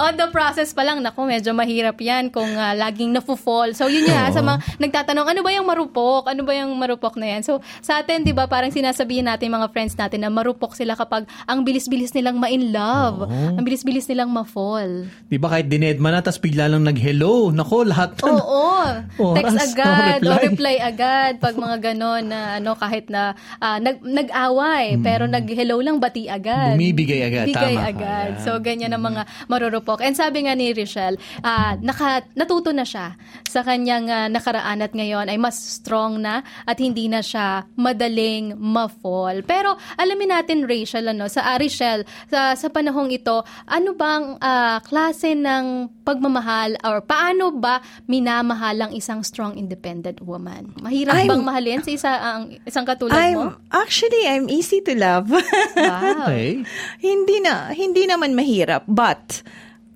on 0.00 0.14
the 0.16 0.28
process 0.32 0.72
pa 0.72 0.84
lang, 0.84 1.00
naku, 1.04 1.24
medyo 1.24 1.52
mahirap 1.56 1.96
yan 2.00 2.28
kung 2.28 2.48
ah, 2.56 2.76
laging 2.76 3.12
nafu-fall. 3.12 3.72
So, 3.72 3.88
yun 3.88 4.08
nga, 4.08 4.32
sa 4.32 4.40
mga 4.44 4.58
nagtatanong, 4.80 5.26
ano 5.36 5.40
ba 5.40 5.50
yung 5.52 5.68
marupok? 5.68 6.28
Ano 6.28 6.44
ba 6.44 6.52
yung 6.56 6.72
marupok 6.76 7.16
na 7.16 7.36
yan? 7.36 7.42
So, 7.44 7.64
sa 7.80 8.00
atin, 8.00 8.24
di 8.24 8.32
ba, 8.32 8.48
parang 8.48 8.72
sinasabihin 8.72 9.28
natin 9.28 9.52
mga 9.52 9.68
friends 9.72 9.96
natin 9.96 10.24
na 10.24 10.30
marupok 10.32 10.76
sila 10.76 10.96
kapag 10.96 11.24
ang 11.48 11.64
bilis-bilis 11.64 12.12
nilang 12.12 12.36
ma-in 12.40 12.72
love. 12.72 13.28
Ang 13.30 13.64
bilis-bilis 13.64 14.08
nilang 14.08 14.32
ma-fall. 14.32 15.08
Di 15.28 15.36
ba 15.40 15.52
kahit 15.52 15.68
dinedma 15.68 16.12
na, 16.12 16.20
tapos 16.20 16.40
bigla 16.40 16.68
lang 16.68 16.84
nag-hello. 16.84 17.52
Nako, 17.52 17.84
lahat 17.88 18.16
na. 18.20 18.32
Oo. 18.36 18.68
Text 19.16 19.56
Oras, 19.56 19.74
agad 19.74 20.18
no 20.22 20.30
o 20.30 20.38
reply. 20.38 20.46
reply 20.46 20.76
agad 20.78 21.32
pag 21.42 21.54
mga 21.56 21.76
ganon 21.92 22.24
na 22.30 22.58
ano 22.58 22.72
kahit 22.74 23.10
na 23.10 23.34
ah, 23.58 23.78
nag 23.82 24.00
nag-away 24.00 24.96
pero 25.00 25.26
nag-hello 25.26 25.80
lang 25.82 25.98
bati 25.98 26.30
agad. 26.30 26.74
Hmm. 26.74 26.80
Bumibigay 26.80 27.20
agad, 27.26 27.46
Bigay 27.50 27.74
tama. 27.76 27.90
agad. 27.90 28.30
Ayan. 28.36 28.42
So 28.44 28.50
ganyan 28.60 28.92
ang 28.94 29.04
mga 29.04 29.22
marurupok. 29.46 30.00
And 30.00 30.14
sabi 30.14 30.46
nga 30.46 30.54
ni 30.54 30.70
Richelle, 30.70 31.18
ah, 31.42 31.74
naka, 31.80 32.22
natuto 32.36 32.70
na 32.70 32.86
siya 32.86 33.16
sa 33.46 33.66
kanyang 33.66 34.06
ah, 34.08 34.28
nakaraan 34.30 34.84
at 34.84 34.92
ngayon 34.94 35.26
ay 35.26 35.36
mas 35.36 35.56
strong 35.56 36.20
na 36.20 36.42
at 36.64 36.78
hindi 36.78 37.10
na 37.10 37.20
siya 37.20 37.66
madaling 37.74 38.54
ma-fall. 38.56 39.42
Pero 39.42 39.74
alamin 39.96 40.36
natin 40.36 40.64
Rachel 40.64 41.10
ano 41.10 41.26
sa 41.26 41.54
ah, 41.54 41.58
Richelle 41.58 42.04
sa 42.28 42.54
sa 42.54 42.68
panahong 42.70 43.10
ito, 43.10 43.42
ano 43.66 43.90
bang 43.94 44.36
ah, 44.40 44.78
klase 44.80 45.34
ng 45.34 45.90
pagmamahal 46.04 46.76
or 46.82 47.02
paano 47.04 47.50
ba 47.54 47.80
minamahal 48.06 48.76
ang 48.80 48.92
isang 49.00 49.24
strong 49.24 49.56
independent 49.56 50.20
woman? 50.20 50.76
Mahirap 50.76 51.16
I'm- 51.16 51.30
bang 51.32 51.42
mahalin 51.42 51.80
sa 51.80 51.90
isa 51.90 52.12
ang 52.12 52.40
isang 52.62 52.84
katulad 52.84 53.16
mo? 53.32 53.56
I'm 53.56 53.56
actually 53.72 54.28
I'm 54.28 54.46
easy 54.52 54.84
to 54.84 54.92
love. 54.92 55.32
Wow. 55.80 56.28
Okay. 56.28 56.60
hindi 57.00 57.36
na 57.40 57.72
hindi 57.72 58.04
naman 58.04 58.36
mahirap 58.36 58.84
but 58.84 59.40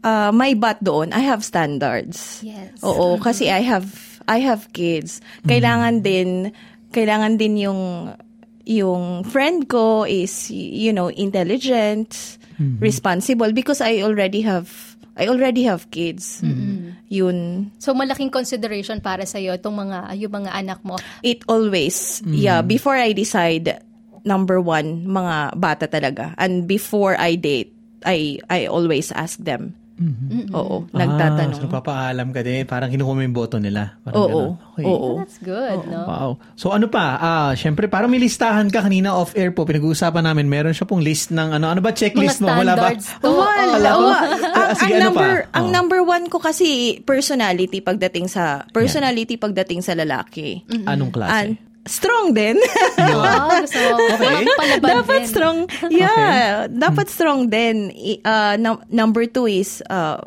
uh, 0.01 0.33
my 0.33 0.57
but 0.57 0.81
doon 0.81 1.13
I 1.13 1.23
have 1.29 1.45
standards. 1.45 2.41
Yes. 2.41 2.81
Oo, 2.81 3.21
kasi 3.21 3.53
I 3.53 3.61
have 3.63 3.93
I 4.25 4.41
have 4.41 4.73
kids. 4.73 5.21
Kailangan 5.45 6.01
din 6.01 6.51
kailangan 6.91 7.37
din 7.37 7.61
yung 7.61 7.81
yung 8.65 9.29
friend 9.29 9.69
ko 9.69 10.09
is 10.09 10.49
you 10.49 10.89
know 10.89 11.13
intelligent, 11.13 12.41
responsible 12.81 13.53
because 13.53 13.85
I 13.85 14.01
already 14.01 14.41
have 14.41 14.97
I 15.15 15.29
already 15.29 15.69
have 15.69 15.91
kids. 15.93 16.41
Yun. 17.13 17.71
So 17.79 17.93
malaking 17.93 18.33
consideration 18.33 18.99
para 19.05 19.29
sa 19.29 19.37
iyo 19.37 19.53
itong 19.55 19.77
mga 19.77 20.17
yung 20.17 20.33
mga 20.33 20.51
anak 20.57 20.81
mo. 20.81 20.97
it 21.21 21.45
always 21.47 22.25
yeah 22.25 22.65
before 22.65 22.97
I 22.97 23.13
decide 23.13 23.85
number 24.25 24.57
one 24.59 25.05
mga 25.05 25.61
bata 25.61 25.87
talaga. 25.87 26.33
And 26.41 26.65
before 26.65 27.15
I 27.21 27.37
date 27.37 27.77
I 28.05 28.41
I 28.49 28.67
always 28.67 29.13
ask 29.13 29.37
them 29.37 29.77
oo 30.51 30.91
Ah, 30.91 30.99
nagtatanong 30.99 31.55
so 31.57 31.67
papaalam 31.67 32.29
ka 32.31 32.41
din. 32.41 32.65
Parang 32.65 32.91
kinukuha 32.91 33.15
mo 33.15 33.23
yung 33.23 33.33
boto 33.33 33.57
nila. 33.57 33.95
Parang 34.01 34.19
oo. 34.21 34.43
Okay. 34.73 34.85
oo 34.85 35.11
That's 35.19 35.39
good, 35.39 35.87
no? 35.87 36.03
Wow. 36.05 36.31
So 36.55 36.71
ano 36.71 36.87
pa? 36.87 37.15
Ah, 37.17 37.53
syempre 37.53 37.87
parang 37.87 38.09
may 38.09 38.19
listahan 38.19 38.69
ka 38.69 38.83
kanina 38.83 39.11
off 39.11 39.35
air 39.35 39.51
po. 39.51 39.63
Pinag-uusapan 39.63 40.25
namin. 40.25 40.47
Meron 40.47 40.71
siya 40.71 40.85
pong 40.85 40.99
list 40.99 41.31
ng 41.31 41.53
ano 41.53 41.69
ano 41.69 41.79
ba 41.79 41.91
checklist 41.91 42.39
Mga 42.39 42.45
mo? 42.45 42.59
Wala 42.59 42.75
ba? 42.75 42.89
to. 42.91 43.31
Wala, 43.31 43.63
Wala 43.73 43.89
ko. 43.89 44.03
wala. 44.03 44.19
ang, 44.19 44.41
Ah, 44.65 44.73
sige, 44.73 44.83
ang 44.85 44.93
ano 44.93 45.05
number 45.09 45.31
pa? 45.41 45.51
ang 45.53 45.67
Oh. 45.67 45.73
number 45.73 46.01
one 46.03 46.25
ko 46.27 46.39
kasi 46.39 46.67
personality 47.01 47.79
pagdating 47.79 48.27
sa 48.27 48.45
personality 48.69 49.37
pagdating 49.37 49.79
sa 49.79 49.95
lalaki 49.95 50.67
Anong 50.85 51.11
klase? 51.11 51.31
and 51.33 51.51
strong 51.85 52.33
din 52.33 52.57
Oh, 52.97 53.61
gusto 53.61 53.79
mo 53.79 53.97
Okay. 54.15 54.45
dapat 54.81 55.21
din. 55.21 55.27
strong 55.27 55.59
yeah 55.93 56.65
dapat 56.67 57.07
strong 57.07 57.47
din 57.47 57.89
I- 57.91 58.21
uh, 58.21 58.55
num- 58.57 58.85
number 58.89 59.25
two 59.25 59.45
is 59.45 59.85
uh, 59.87 60.21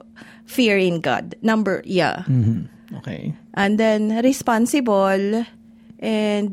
fear 0.43 0.77
in 0.77 0.99
God 0.99 1.33
number 1.41 1.81
yeah 1.83 2.23
Mhm. 2.25 2.69
Okay. 2.95 3.33
and 3.53 3.75
then 3.75 4.15
responsible 4.21 5.43
and 5.97 6.49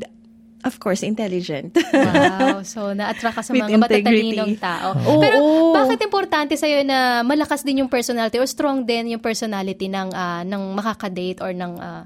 of 0.61 0.79
course 0.79 0.99
intelligent 0.99 1.77
Wow. 1.95 2.65
So, 2.65 2.91
na-attract 2.91 3.35
ka 3.35 3.43
sa 3.43 3.53
mga 3.53 3.77
matatalinong 3.77 4.57
tao. 4.57 4.97
Oo. 4.97 5.21
Pero, 5.21 5.37
bakit 5.71 6.01
importante 6.01 6.53
sa'yo 6.53 6.81
na 6.81 7.21
malakas 7.21 7.61
din 7.61 7.81
yung 7.81 7.87
personality 7.87 8.35
or 8.35 8.45
strong 8.45 8.81
din 8.81 9.09
yung 9.09 9.21
personality 9.21 9.85
ng, 9.85 10.09
ah, 10.11 10.41
ng 10.41 10.73
makakadate 10.73 11.39
or 11.39 11.51
ng 11.51 11.77
ah, 11.77 12.03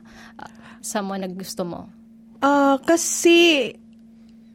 someone 0.79 1.23
na 1.23 1.29
gusto 1.29 1.63
mo? 1.63 1.87
Ah, 2.39 2.79
kasi 2.79 3.71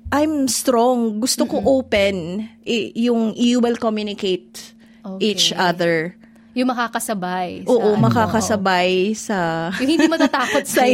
I'm 0.09 0.47
strong. 0.47 1.19
Gusto 1.19 1.45
ko 1.45 1.59
open. 1.61 2.47
I- 2.63 2.93
yung 2.97 3.35
you 3.35 3.59
will 3.59 3.77
communicate 3.77 4.73
Okay. 5.05 5.21
each 5.27 5.53
other. 5.53 6.17
Yung 6.55 6.71
makakasabay. 6.71 7.67
sa 7.67 7.69
Oo, 7.69 7.93
ano 7.93 7.99
mo. 7.99 8.07
makakasabay 8.09 9.13
sa 9.13 9.69
Yung 9.83 9.91
hindi 9.91 10.07
matatakot 10.17 10.65
sa. 10.65 10.87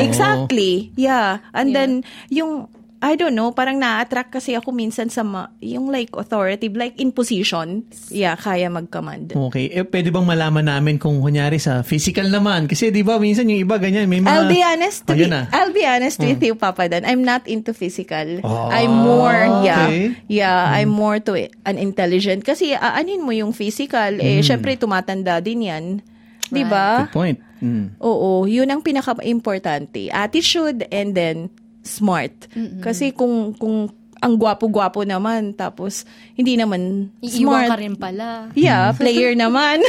Exactly. 0.00 0.90
Yeah. 0.96 1.44
And 1.52 1.70
Yeah. 1.70 1.76
then 1.76 1.90
yung 2.30 2.66
I 3.04 3.20
don't 3.20 3.36
know, 3.36 3.52
parang 3.52 3.76
na-attract 3.76 4.32
kasi 4.32 4.56
ako 4.56 4.72
minsan 4.72 5.12
sa 5.12 5.20
ma- 5.20 5.52
yung 5.60 5.92
like 5.92 6.08
authoritative, 6.10 6.72
like 6.72 6.96
in 6.96 7.12
position. 7.12 7.84
Yeah, 8.08 8.32
kaya 8.32 8.72
mag-command. 8.72 9.36
Okay. 9.36 9.68
Eh, 9.68 9.84
pwede 9.84 10.08
bang 10.08 10.24
malaman 10.24 10.64
namin 10.64 10.96
kung 10.96 11.20
kunyari 11.20 11.60
sa 11.60 11.84
physical 11.84 12.32
naman? 12.32 12.64
Kasi 12.64 12.88
di 12.88 13.04
ba 13.04 13.20
minsan 13.20 13.44
yung 13.44 13.60
iba 13.60 13.76
ganyan, 13.76 14.08
may 14.08 14.24
mga... 14.24 14.32
I'll 14.32 14.48
be 14.48 14.64
honest 14.64 15.04
to 15.04 15.12
Oh, 15.12 15.20
be, 15.20 15.28
na. 15.28 15.44
I'll 15.52 15.68
be 15.70 15.84
honest 15.84 16.16
with 16.18 16.40
you, 16.40 16.56
Papa 16.56 16.88
Dan. 16.88 17.04
I'm 17.04 17.20
not 17.20 17.44
into 17.44 17.76
physical. 17.76 18.40
Oh, 18.40 18.72
I'm 18.72 18.88
more, 18.90 19.36
yeah. 19.60 19.84
okay. 19.84 20.16
Yeah, 20.26 20.56
I'm 20.72 20.88
more 20.88 21.20
to 21.20 21.36
an 21.62 21.76
intelligent. 21.76 22.40
Kasi 22.40 22.72
aanin 22.72 23.20
mo 23.20 23.36
yung 23.36 23.52
physical, 23.52 24.16
eh, 24.16 24.40
Hmm. 24.40 24.48
syempre 24.48 24.80
tumatanda 24.80 25.44
din 25.44 25.68
yan. 25.68 25.84
Di 26.48 26.64
ba? 26.64 27.04
Good 27.04 27.12
point. 27.12 27.38
Mm. 27.60 27.96
Oo, 28.00 28.44
yun 28.44 28.68
ang 28.68 28.80
pinaka-importante. 28.80 30.08
Attitude 30.08 30.84
and 30.88 31.12
then 31.12 31.36
smart. 31.84 32.48
Kasi 32.80 33.12
kung 33.12 33.54
kung 33.54 33.92
ang 34.20 34.34
gwapo-gwapo 34.38 35.02
naman 35.02 35.54
tapos 35.54 36.06
hindi 36.34 36.58
naman 36.58 37.10
Iiwan 37.22 37.66
smart. 37.66 37.70
ka 37.70 37.76
rin 37.78 37.94
pala. 37.94 38.28
Yeah, 38.58 38.90
player 38.94 39.34
naman. 39.38 39.82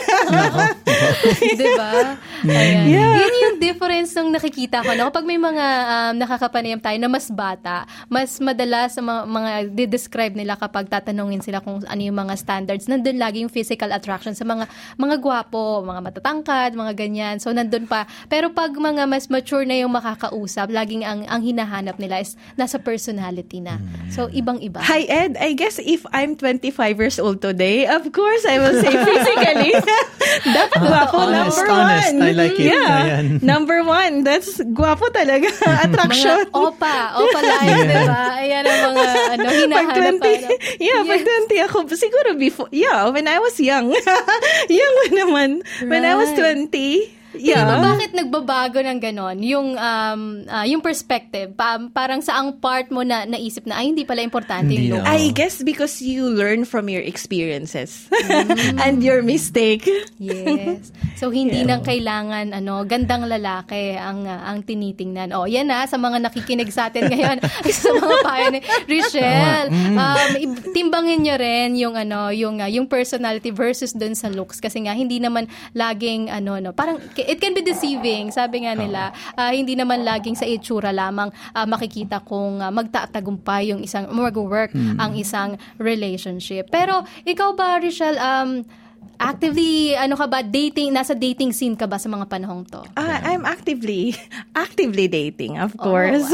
Di 1.60 1.67
ba? 1.74 2.17
Ayan. 2.46 2.86
Yun 2.94 3.34
yung 3.41 3.58
difference 3.58 4.13
ng 4.13 4.29
nakikita 4.29 4.86
ko. 4.86 4.94
No? 4.94 5.10
Kapag 5.10 5.25
may 5.25 5.39
mga 5.41 5.65
um, 5.65 6.13
nakakapanayam 6.22 6.82
tayo 6.82 6.98
na 7.01 7.10
mas 7.10 7.27
bata, 7.32 7.89
mas 8.12 8.38
madalas 8.38 8.94
sa 8.94 9.01
mga, 9.01 9.22
mga 9.25 9.51
describe 9.89 10.34
nila 10.38 10.53
kapag 10.60 10.86
tatanungin 10.91 11.41
sila 11.41 11.63
kung 11.63 11.82
ano 11.82 12.01
yung 12.01 12.17
mga 12.17 12.36
standards. 12.38 12.86
Nandun 12.86 13.17
lagi 13.17 13.41
yung 13.41 13.51
physical 13.51 13.89
attraction 13.89 14.38
sa 14.38 14.46
mga 14.46 14.70
mga 15.00 15.15
gwapo, 15.17 15.82
mga 15.82 16.01
matatangkad, 16.01 16.77
mga 16.77 16.94
ganyan. 16.94 17.36
So, 17.41 17.50
nandun 17.55 17.89
pa. 17.89 18.05
Pero 18.29 18.53
pag 18.53 18.70
mga 18.75 19.10
mas 19.10 19.27
mature 19.32 19.65
na 19.65 19.82
yung 19.82 19.94
makakausap, 19.96 20.70
laging 20.70 21.01
ang, 21.01 21.25
ang 21.25 21.41
hinahanap 21.41 21.98
nila 21.98 22.22
is 22.22 22.38
nasa 22.53 22.77
personality 22.77 23.60
na. 23.63 23.82
So, 24.13 24.25
ibang-iba. 24.29 24.79
Hi 24.79 25.03
Ed, 25.03 25.38
I 25.38 25.53
guess 25.53 25.77
if 25.77 26.05
I'm 26.10 26.36
25 26.36 26.70
years 26.96 27.17
old 27.17 27.41
today, 27.41 27.86
of 27.86 28.05
course 28.10 28.46
I 28.46 28.58
will 28.58 28.77
say 28.77 28.91
physically. 29.08 29.74
Dapat 30.55 30.79
gwapo 30.82 31.15
Honest, 31.22 31.58
number 31.58 31.65
honest. 31.72 32.12
one. 32.12 32.22
I 32.22 32.32
like 32.34 32.58
it. 32.58 32.67
Yeah, 32.70 32.91
Ayan. 33.01 33.25
number 33.51 33.79
one. 33.82 34.24
That's 34.24 34.58
gwapo 34.62 35.10
talaga. 35.10 35.48
Attraction. 35.82 36.50
Mga 36.50 36.53
opa, 36.53 36.96
opa 37.15 37.39
life, 37.39 37.82
di 37.84 38.00
ba? 38.03 38.24
Ayan 38.38 38.63
ang 38.63 38.82
mga 38.91 39.05
ano, 39.32 39.44
pag 39.44 39.55
hinahanap 39.55 40.15
20, 40.20 40.20
pa. 40.20 40.29
yeah, 40.77 41.00
pag 41.01 41.22
20 41.24 41.65
ako, 41.65 41.77
siguro 41.96 42.29
before, 42.36 42.70
yeah, 42.70 43.08
when 43.10 43.25
I 43.25 43.39
was 43.39 43.55
young. 43.58 43.89
young 44.70 44.96
naman. 45.10 45.50
When 45.82 46.03
I 46.03 46.13
was 46.13 46.29
Right. 46.36 46.67
20, 46.67 47.25
Yeah. 47.38 47.68
yeah. 47.68 47.82
bakit 47.82 48.12
nagbabago 48.13 48.80
ng 48.80 49.00
ganon? 49.00 49.38
Yung, 49.42 49.68
um, 49.75 50.22
ah, 50.48 50.65
yung 50.65 50.80
perspective, 50.80 51.51
pa- 51.54 51.89
parang 51.92 52.20
sa 52.20 52.39
ang 52.39 52.58
part 52.58 52.89
mo 52.89 53.01
na 53.01 53.24
naisip 53.24 53.65
na, 53.65 53.80
ay, 53.80 53.92
hindi 53.92 54.04
pala 54.04 54.22
importante 54.22 54.72
Hindi 54.72 54.89
yung 54.89 55.00
look. 55.00 55.06
na. 55.06 55.15
I 55.15 55.32
guess 55.32 55.62
because 55.62 56.01
you 56.01 56.27
learn 56.27 56.63
from 56.63 56.88
your 56.88 57.01
experiences 57.01 58.08
and 58.84 59.04
your 59.04 59.22
mistake. 59.22 59.86
Yes. 60.18 60.92
So 61.15 61.32
hindi 61.32 61.63
nang 61.63 61.84
kailangan 61.84 62.51
ano, 62.51 62.84
gandang 62.84 63.27
lalaki 63.27 63.96
ang 63.96 64.27
ah, 64.27 64.51
ang 64.51 64.63
tinitingnan. 64.63 65.32
Oh, 65.32 65.48
yan 65.48 65.68
na 65.68 65.88
sa 65.88 65.96
mga 65.96 66.27
nakikinig 66.27 66.68
sa 66.72 66.92
atin 66.92 67.08
ngayon, 67.08 67.38
sa 67.72 67.89
mga 67.92 68.15
payo 68.22 68.48
ni 68.51 68.60
Richelle. 68.86 69.68
Um, 69.72 70.32
i- 70.36 70.63
timbangin 70.75 71.24
niyo 71.24 71.36
rin 71.39 71.70
yung 71.75 71.96
ano, 71.96 72.30
yung 72.32 72.60
ah, 72.60 72.68
yung 72.68 72.88
personality 72.88 73.51
versus 73.51 73.96
dun 73.96 74.12
sa 74.12 74.27
looks 74.27 74.60
kasi 74.60 74.84
nga 74.84 74.92
hindi 74.92 75.20
naman 75.20 75.48
laging 75.72 76.27
ano 76.27 76.60
no, 76.60 76.75
parang 76.75 77.00
it 77.27 77.41
can 77.41 77.53
be 77.58 77.65
deceiving. 77.65 78.29
Sabi 78.32 78.65
nga 78.65 78.74
nila, 78.77 79.12
ah, 79.36 79.51
hindi 79.51 79.74
naman 79.74 80.05
laging 80.05 80.38
sa 80.38 80.46
itsura 80.46 80.94
lamang 80.94 81.34
ah, 81.53 81.67
makikita 81.67 82.22
kung 82.24 82.62
ah, 82.62 82.72
magtatagumpay 82.72 83.74
yung 83.74 83.82
isang 83.82 84.08
mag-work 84.13 84.72
ang 84.75 85.17
isang 85.17 85.58
relationship. 85.82 86.70
Pero 86.70 87.03
ikaw 87.24 87.53
ba, 87.58 87.79
Richelle, 87.82 88.20
um, 88.20 88.63
actively, 89.20 89.96
ano 89.96 90.15
ka 90.15 90.27
ba, 90.27 90.44
dating, 90.44 90.91
nasa 90.91 91.15
dating 91.15 91.55
scene 91.55 91.75
ka 91.75 91.88
ba 91.88 91.96
sa 92.00 92.12
mga 92.12 92.27
panahong 92.27 92.63
to? 92.67 92.84
Ah, 92.96 93.24
I'm 93.24 93.48
actively 93.48 94.15
actively 94.55 95.08
dating, 95.08 95.60
of 95.60 95.75
course. 95.77 96.27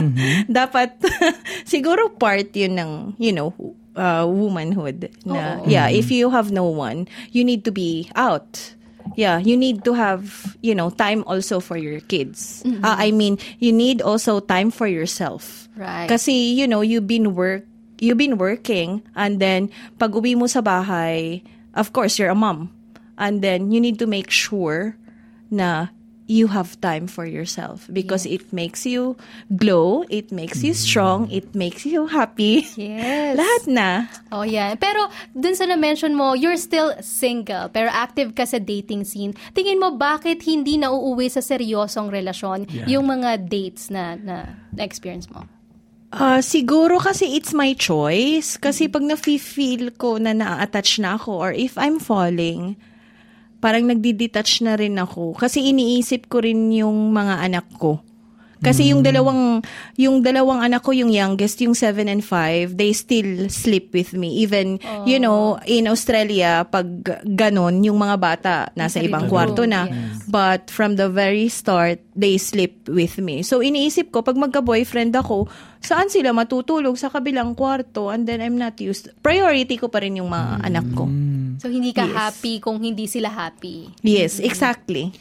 Dapat 0.60 0.96
siguro 1.72 2.12
part 2.12 2.52
'yun 2.52 2.78
ng, 2.78 2.90
you 3.20 3.32
know, 3.32 3.52
uh, 3.96 4.24
womanhood 4.24 5.12
na 5.24 5.60
yeah, 5.68 5.88
if 5.88 6.08
you 6.08 6.32
have 6.32 6.50
no 6.50 6.68
one, 6.68 7.08
you 7.30 7.44
need 7.44 7.64
to 7.64 7.72
be 7.72 8.08
out. 8.16 8.74
Yeah, 9.16 9.38
you 9.38 9.56
need 9.56 9.84
to 9.84 9.92
have, 9.92 10.56
you 10.62 10.74
know, 10.74 10.90
time 10.90 11.24
also 11.26 11.60
for 11.60 11.76
your 11.76 12.00
kids. 12.00 12.62
Ah, 12.82 12.96
I 12.98 13.10
mean, 13.10 13.38
you 13.58 13.72
need 13.72 14.00
also 14.00 14.40
time 14.40 14.70
for 14.70 14.86
yourself. 14.86 15.68
Right. 15.76 16.08
Kasi, 16.08 16.32
you 16.32 16.66
know, 16.66 16.80
you've 16.80 17.06
been 17.06 17.34
work 17.34 17.64
you've 18.02 18.18
been 18.18 18.34
working 18.34 18.98
and 19.14 19.38
then 19.38 19.70
pag 20.02 20.10
uwi 20.10 20.34
mo 20.34 20.50
sa 20.50 20.58
bahay, 20.58 21.46
of 21.78 21.94
course, 21.94 22.18
you're 22.18 22.34
a 22.34 22.36
mom. 22.36 22.74
And 23.14 23.38
then 23.38 23.70
you 23.70 23.78
need 23.78 24.02
to 24.02 24.10
make 24.10 24.34
sure 24.34 24.98
na 25.46 25.94
you 26.26 26.48
have 26.48 26.78
time 26.80 27.06
for 27.06 27.26
yourself 27.26 27.88
because 27.92 28.26
it 28.26 28.52
makes 28.52 28.86
you 28.86 29.16
glow, 29.56 30.04
it 30.08 30.30
makes 30.30 30.62
you 30.62 30.74
strong, 30.74 31.30
it 31.30 31.54
makes 31.54 31.84
you 31.84 32.06
happy. 32.06 32.66
Yes. 32.76 33.36
Lahat 33.40 33.62
na. 33.66 33.88
Oh, 34.30 34.42
yeah. 34.46 34.74
Pero 34.78 35.10
dun 35.34 35.54
sa 35.54 35.66
na-mention 35.66 36.14
mo, 36.14 36.34
you're 36.34 36.58
still 36.58 36.94
single, 37.02 37.68
pero 37.68 37.90
active 37.90 38.34
ka 38.34 38.46
sa 38.46 38.58
dating 38.58 39.04
scene. 39.04 39.34
Tingin 39.52 39.80
mo, 39.82 39.94
bakit 39.94 40.42
hindi 40.46 40.78
nauuwi 40.78 41.28
sa 41.28 41.42
seryosong 41.42 42.08
relasyon 42.08 42.66
yung 42.86 43.10
mga 43.10 43.48
dates 43.50 43.90
na, 43.90 44.14
na, 44.16 44.56
na-experience 44.72 45.28
mo? 45.28 45.44
Ah, 46.12 46.44
siguro 46.44 47.00
kasi 47.00 47.40
it's 47.40 47.56
my 47.56 47.72
choice. 47.72 48.60
Kasi 48.60 48.84
pag 48.92 49.00
nafe-feel 49.00 49.96
ko 49.96 50.20
na 50.20 50.36
na-attach 50.36 51.00
na 51.00 51.16
ako 51.16 51.40
or 51.40 51.50
if 51.56 51.80
I'm 51.80 51.96
falling, 51.96 52.76
parang 53.62 53.86
nagdi-detach 53.86 54.66
na 54.66 54.74
rin 54.74 54.98
ako. 54.98 55.38
Kasi 55.38 55.70
iniisip 55.70 56.26
ko 56.26 56.42
rin 56.42 56.74
yung 56.74 57.14
mga 57.14 57.46
anak 57.46 57.70
ko. 57.78 58.02
Kasi 58.62 58.94
yung 58.94 59.02
dalawang 59.02 59.58
yung 59.98 60.22
dalawang 60.22 60.62
anak 60.62 60.86
ko, 60.86 60.94
yung 60.94 61.10
youngest, 61.10 61.58
yung 61.66 61.74
7 61.74 62.06
and 62.06 62.22
5, 62.22 62.78
they 62.78 62.94
still 62.94 63.50
sleep 63.50 63.90
with 63.90 64.14
me. 64.14 64.38
Even, 64.38 64.78
you 65.02 65.18
know, 65.18 65.58
in 65.66 65.90
Australia, 65.90 66.62
pag 66.70 66.86
ganon, 67.26 67.82
yung 67.82 67.98
mga 67.98 68.16
bata 68.22 68.54
nasa 68.78 69.02
ibang 69.02 69.26
Sarili 69.26 69.34
kwarto 69.34 69.66
room, 69.66 69.74
na. 69.74 69.90
yes. 69.90 70.30
But 70.30 70.70
from 70.70 70.94
the 70.94 71.10
very 71.10 71.50
start, 71.50 71.98
they 72.14 72.38
sleep 72.38 72.86
with 72.86 73.18
me. 73.18 73.42
So 73.42 73.66
iniisip 73.66 74.14
ko, 74.14 74.22
pag 74.22 74.38
magka-boyfriend 74.38 75.10
ako, 75.18 75.50
saan 75.82 76.06
sila 76.06 76.30
matutulog? 76.30 76.94
Sa 76.94 77.10
kabilang 77.10 77.58
kwarto. 77.58 78.14
And 78.14 78.30
then 78.30 78.38
I'm 78.38 78.54
not 78.54 78.78
used. 78.78 79.10
Priority 79.26 79.74
ko 79.74 79.90
pa 79.90 80.06
rin 80.06 80.22
yung 80.22 80.30
mga 80.30 80.62
anak 80.62 80.86
ko. 80.94 81.10
So, 81.58 81.68
hindi 81.68 81.90
ka 81.90 82.06
Yes. 82.06 82.14
happy 82.14 82.54
kung 82.58 82.78
hindi 82.78 83.04
sila 83.04 83.28
happy. 83.28 83.90
Yes, 84.00 84.38
exactly. 84.38 85.12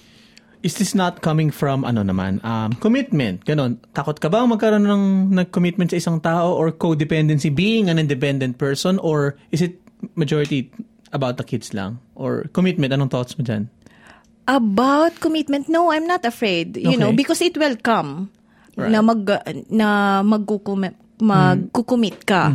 Is 0.61 0.77
this 0.77 0.93
not 0.93 1.25
coming 1.25 1.49
from 1.49 1.81
ano 1.81 2.05
naman, 2.05 2.37
um, 2.45 2.69
commitment? 2.77 3.41
Ganon. 3.43 3.81
Takot 3.91 4.21
ka 4.21 4.29
ba 4.29 4.45
magkaroon 4.45 4.85
ng 4.85 5.03
nag-commitment 5.33 5.89
sa 5.89 5.97
isang 5.97 6.21
tao 6.21 6.53
or 6.53 6.69
codependency 6.69 7.49
being 7.49 7.89
an 7.89 7.97
independent 7.97 8.61
person 8.61 9.01
or 9.01 9.41
is 9.49 9.57
it 9.57 9.81
majority 10.13 10.69
about 11.09 11.41
the 11.41 11.43
kids 11.43 11.73
lang? 11.73 11.97
Or 12.13 12.45
commitment, 12.53 12.93
anong 12.93 13.09
thoughts 13.09 13.33
mo 13.33 13.41
dyan? 13.41 13.73
About 14.45 15.17
commitment, 15.17 15.65
no, 15.65 15.89
I'm 15.89 16.05
not 16.05 16.25
afraid. 16.25 16.77
You 16.77 16.93
know, 16.93 17.09
Okay. 17.09 17.25
because 17.25 17.41
it 17.41 17.57
will 17.57 17.77
come 17.77 18.29
Right. 18.77 18.93
na 18.93 19.01
mag 19.01 19.25
na 19.67 19.87
magkukumit 20.21 20.93
magkukumit 21.17 22.21
ka. 22.25 22.53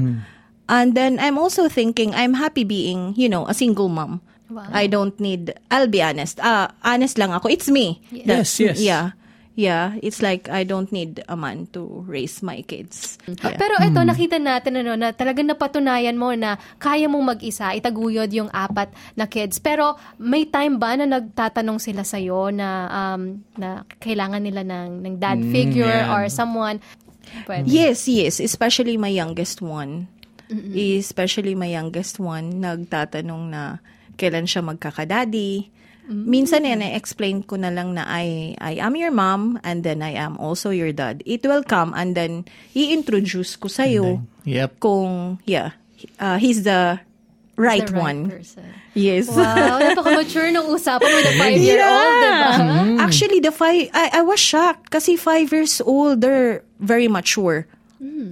And 0.68 0.94
then 0.94 1.18
I'm 1.18 1.38
also 1.38 1.68
thinking 1.68 2.14
I'm 2.14 2.34
happy 2.34 2.64
being, 2.64 3.14
you 3.16 3.28
know, 3.28 3.46
a 3.46 3.54
single 3.54 3.88
mom. 3.88 4.20
Wow. 4.50 4.66
I 4.70 4.86
don't 4.86 5.18
need 5.18 5.54
I'll 5.70 5.90
be 5.90 6.02
honest. 6.02 6.38
Ah, 6.42 6.70
honest 6.82 7.18
lang 7.18 7.32
ako. 7.34 7.50
It's 7.50 7.68
me. 7.68 8.02
Yes, 8.10 8.58
yes. 8.58 8.78
Yeah. 8.78 9.14
Yeah, 9.56 9.96
it's 10.04 10.20
like 10.20 10.52
I 10.52 10.68
don't 10.68 10.92
need 10.92 11.24
a 11.24 11.32
man 11.32 11.72
to 11.72 12.04
raise 12.04 12.44
my 12.44 12.60
kids. 12.60 13.16
Yeah. 13.24 13.56
Pero 13.56 13.80
ito, 13.80 14.04
nakita 14.04 14.36
natin 14.36 14.84
ano, 14.84 15.00
na 15.00 15.16
talagang 15.16 15.48
napatunayan 15.48 16.20
mo 16.20 16.28
na 16.36 16.60
kaya 16.76 17.08
mong 17.08 17.24
mag-isa, 17.24 17.72
itaguyod 17.72 18.28
yung 18.36 18.52
apat 18.52 18.92
na 19.16 19.24
kids. 19.24 19.56
Pero 19.56 19.96
may 20.20 20.44
time 20.44 20.76
ba 20.76 20.92
na 21.00 21.08
nagtatanong 21.08 21.80
sila 21.80 22.04
sa'yo 22.04 22.52
na, 22.52 22.68
um, 22.92 23.40
na 23.56 23.88
kailangan 23.96 24.44
nila 24.44 24.60
ng, 24.60 25.00
ng 25.08 25.14
dad 25.16 25.40
figure 25.48 26.04
yan. 26.04 26.12
or 26.12 26.28
someone? 26.28 26.76
Pwede. 27.48 27.64
Yes, 27.64 28.04
yes, 28.06 28.44
especially 28.44 29.00
my 29.00 29.10
youngest 29.10 29.64
one. 29.64 30.12
Especially 30.50 31.54
my 31.54 31.66
youngest 31.66 32.18
one, 32.18 32.62
nagtatanong 32.62 33.50
na 33.50 33.78
kailan 34.14 34.46
siya 34.46 34.62
magkakadadi. 34.62 35.74
Minsan 36.06 36.62
yan, 36.62 36.86
I-explain 36.86 37.42
ko 37.42 37.58
na 37.58 37.66
lang 37.74 37.98
na 37.98 38.06
I, 38.06 38.54
I 38.62 38.78
am 38.78 38.94
your 38.94 39.10
mom 39.10 39.58
and 39.66 39.82
then 39.82 40.06
I 40.06 40.14
am 40.14 40.38
also 40.38 40.70
your 40.70 40.94
dad. 40.94 41.26
It 41.26 41.42
will 41.42 41.66
come 41.66 41.90
and 41.98 42.14
then 42.14 42.46
i-introduce 42.78 43.58
ko 43.58 43.66
sa'yo 43.66 44.22
Yep. 44.46 44.78
kung, 44.78 45.42
yeah, 45.50 45.74
uh, 46.22 46.38
he's 46.38 46.62
the 46.62 47.02
right, 47.58 47.82
The 47.82 47.90
right 47.90 48.02
one. 48.06 48.30
person. 48.30 48.70
Yes. 48.94 49.26
Wow, 49.34 49.82
napaka-mature 49.82 50.54
ng 50.54 50.70
usapan 50.70 51.10
with 51.10 51.26
a 51.26 51.34
five-year-old, 51.42 52.14
diba? 52.22 53.02
Actually, 53.02 53.40
the 53.42 53.50
five, 53.50 53.90
I, 53.90 54.20
I 54.20 54.22
was 54.22 54.38
shocked 54.38 54.94
kasi 54.94 55.18
five 55.18 55.50
years 55.50 55.82
old, 55.82 56.22
they're 56.22 56.62
very 56.78 57.08
mature. 57.10 57.66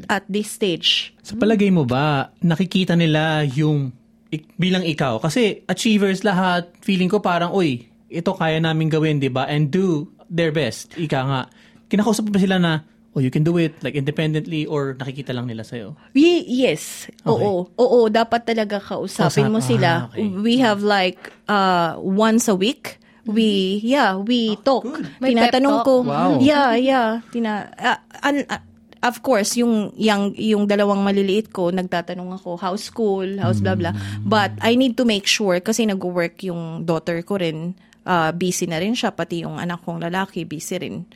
At 0.07 0.25
this 0.27 0.51
stage. 0.51 1.13
Sa 1.21 1.35
palagay 1.35 1.69
mo 1.69 1.85
ba, 1.85 2.31
nakikita 2.39 2.93
nila 2.93 3.43
yung 3.45 3.91
ik- 4.29 4.51
bilang 4.55 4.83
ikaw? 4.83 5.19
Kasi 5.19 5.65
achievers 5.65 6.21
lahat, 6.21 6.69
feeling 6.81 7.09
ko 7.09 7.19
parang, 7.19 7.51
uy, 7.51 7.85
ito 8.07 8.31
kaya 8.31 8.59
namin 8.59 8.87
gawin, 8.87 9.19
di 9.19 9.29
ba? 9.29 9.45
And 9.45 9.69
do 9.69 10.07
their 10.27 10.51
best. 10.51 10.93
Ika 10.95 11.21
nga. 11.23 11.41
Kinakausap 11.87 12.29
ba 12.29 12.39
sila 12.39 12.59
na, 12.59 12.83
oh, 13.11 13.23
you 13.23 13.31
can 13.31 13.43
do 13.43 13.55
it, 13.57 13.73
like 13.81 13.95
independently, 13.95 14.67
or 14.67 14.95
nakikita 14.95 15.31
lang 15.31 15.47
nila 15.47 15.63
sa'yo? 15.63 15.95
We, 16.13 16.43
yes. 16.45 17.07
Oo. 17.25 17.71
Oo, 17.75 17.99
dapat 18.09 18.43
talaga 18.45 18.79
kausapin 18.79 19.47
Kausap- 19.47 19.55
mo 19.55 19.61
sila. 19.63 19.91
ah, 19.91 20.09
okay. 20.11 20.27
We 20.27 20.59
have 20.59 20.83
like 20.83 21.31
uh 21.47 21.95
once 21.99 22.47
a 22.47 22.57
week. 22.59 22.99
We 23.25 23.81
yeah, 23.81 24.21
we 24.21 24.53
talk. 24.61 24.85
May 25.17 25.33
Tinatanong 25.33 25.81
pep 25.81 25.87
ko. 25.89 25.95
talk. 26.03 26.13
Wow. 26.13 26.31
Yeah, 26.45 26.77
yeah. 26.77 27.09
Tina 27.33 27.73
ah, 27.73 27.97
an- 28.21 28.45
ah, 28.47 28.61
of 29.05 29.21
course, 29.21 29.61
yung 29.61 29.93
yung 30.01 30.33
yung 30.33 30.65
dalawang 30.65 31.05
maliliit 31.05 31.53
ko, 31.53 31.69
nagtatanong 31.69 32.41
ako, 32.41 32.57
how's 32.57 32.89
school, 32.89 33.29
how's 33.37 33.61
blah 33.61 33.77
blah. 33.77 33.93
But 34.25 34.57
I 34.65 34.75
need 34.81 34.97
to 34.97 35.05
make 35.05 35.29
sure 35.29 35.61
kasi 35.61 35.85
nag-work 35.85 36.41
yung 36.49 36.89
daughter 36.89 37.21
ko 37.21 37.37
rin. 37.37 37.77
ah, 38.05 38.37
busy 38.37 38.69
na 38.69 38.77
rin 38.77 38.93
siya, 38.93 39.17
pati 39.17 39.49
yung 39.49 39.57
anak 39.57 39.81
kong 39.81 39.97
lalaki, 39.97 40.45
busy 40.45 40.77
rin. 40.77 41.09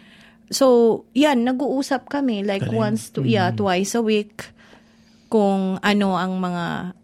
So, 0.49 1.05
yan, 1.13 1.45
nag-uusap 1.45 2.09
kami 2.09 2.41
like 2.41 2.65
Galing. 2.65 2.97
once 2.97 3.13
to, 3.13 3.29
yeah, 3.29 3.53
twice 3.53 3.93
a 3.93 4.01
week 4.01 4.49
kung 5.29 5.77
ano 5.85 6.17
ang 6.17 6.41
mga 6.41 6.97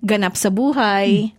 ganap 0.00 0.40
sa 0.40 0.48
buhay. 0.48 1.36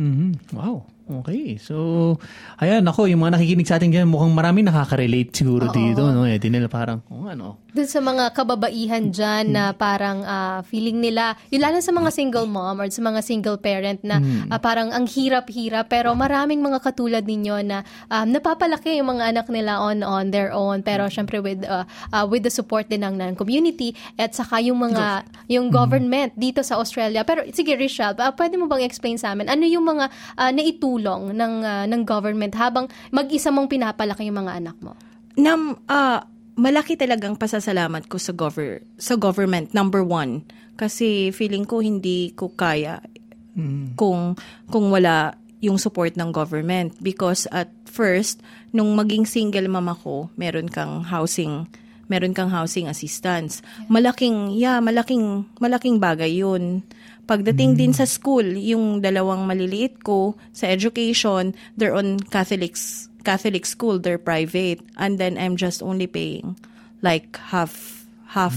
Mhm. 0.00 0.56
Wow. 0.56 0.88
Okay. 1.04 1.60
So, 1.60 2.16
ayan, 2.56 2.88
ako, 2.88 3.12
yung 3.12 3.20
mga 3.20 3.36
nakikinig 3.36 3.68
sa 3.68 3.76
atin 3.76 3.92
dyan, 3.92 4.08
mukhang 4.08 4.32
marami 4.32 4.64
nakaka-relate 4.64 5.36
siguro 5.36 5.68
dito, 5.68 6.08
no? 6.08 6.24
Eh, 6.24 6.40
nila 6.40 6.64
parang, 6.72 7.04
oh, 7.12 7.28
ano, 7.28 7.64
Dun 7.74 7.90
sa 7.90 7.98
mga 7.98 8.30
kababaihan 8.38 9.10
dyan 9.10 9.50
na 9.50 9.74
parang 9.74 10.22
ah, 10.22 10.62
feeling 10.62 11.02
nila, 11.02 11.34
yun 11.50 11.58
lalo 11.58 11.82
sa 11.82 11.90
mga 11.90 12.14
single 12.14 12.46
mom 12.46 12.78
or 12.78 12.86
sa 12.86 13.02
mga 13.02 13.18
single 13.18 13.58
parent 13.58 13.98
na 14.06 14.22
ah, 14.46 14.62
parang 14.62 14.94
ang 14.94 15.10
hirap-hirap 15.10 15.90
pero 15.90 16.14
maraming 16.14 16.62
mga 16.62 16.78
katulad 16.78 17.26
ninyo 17.26 17.66
na 17.66 17.82
um, 18.06 18.30
napapalaki 18.30 18.94
yung 18.94 19.18
mga 19.18 19.34
anak 19.34 19.50
nila 19.50 19.82
on 19.82 20.06
on 20.06 20.30
their 20.30 20.54
own 20.54 20.86
pero 20.86 21.10
syempre 21.10 21.42
with 21.42 21.66
ah, 21.66 21.82
ah, 22.14 22.22
with 22.22 22.46
the 22.46 22.52
support 22.54 22.86
din 22.86 23.02
ng, 23.02 23.18
ng 23.18 23.34
community 23.34 23.90
at 24.22 24.30
saka 24.38 24.62
yung 24.62 24.78
mga 24.78 25.26
yung 25.50 25.66
government 25.66 26.30
dito 26.38 26.62
sa 26.62 26.78
Australia. 26.78 27.26
Pero 27.26 27.42
sige 27.50 27.74
Rishab, 27.74 28.22
ah, 28.22 28.30
pwede 28.38 28.54
mo 28.54 28.70
bang 28.70 28.86
explain 28.86 29.18
sa 29.18 29.34
amin 29.34 29.50
ano 29.50 29.66
yung 29.66 29.82
mga 29.82 30.14
ah, 30.38 30.54
naitulong 30.54 30.93
ng 31.00 31.54
ah, 31.64 31.84
ng 31.88 32.02
government 32.04 32.54
habang 32.54 32.86
mag-isa 33.10 33.50
mong 33.50 33.70
pinapalaki 33.70 34.28
yung 34.28 34.44
mga 34.44 34.60
anak 34.60 34.76
mo? 34.82 34.94
Nam, 35.34 35.78
ah, 35.90 36.26
malaki 36.54 36.94
talagang 36.94 37.34
pasasalamat 37.34 38.06
ko 38.06 38.16
sa 38.18 38.30
gover 38.34 38.82
sa 38.98 39.18
government 39.18 39.74
number 39.74 40.02
one. 40.02 40.46
Kasi 40.74 41.30
feeling 41.30 41.66
ko 41.66 41.78
hindi 41.78 42.34
ko 42.34 42.50
kaya 42.50 42.98
kung 43.94 44.34
kung 44.66 44.90
wala 44.90 45.38
yung 45.62 45.78
support 45.78 46.18
ng 46.18 46.34
government. 46.34 46.98
Because 46.98 47.46
at 47.54 47.70
first 47.86 48.42
nung 48.74 48.98
maging 48.98 49.26
single 49.26 49.70
mom 49.70 49.90
ako 49.90 50.30
meron 50.34 50.66
kang 50.66 51.06
housing 51.06 51.70
meron 52.10 52.34
kang 52.34 52.50
housing 52.50 52.90
assistance. 52.90 53.62
Malaking 53.86 54.54
yeah 54.54 54.82
malaking 54.82 55.46
malaking 55.62 56.02
bagay 56.02 56.42
yun 56.42 56.82
pagdating 57.24 57.74
din 57.74 57.90
sa 57.90 58.04
school 58.04 58.44
yung 58.44 59.00
dalawang 59.00 59.44
maliliit 59.44 60.00
ko 60.00 60.32
sa 60.52 60.68
education 60.68 61.52
they're 61.74 61.92
on 61.92 62.20
Catholics 62.28 63.08
Catholic 63.20 63.64
school 63.64 63.96
they're 63.96 64.20
private. 64.20 64.84
And 64.94 65.16
then 65.16 65.34
I'm 65.34 65.56
just 65.56 65.80
only 65.80 66.04
paying 66.04 66.60
like 67.00 67.32
half 67.48 68.04
half 68.30 68.52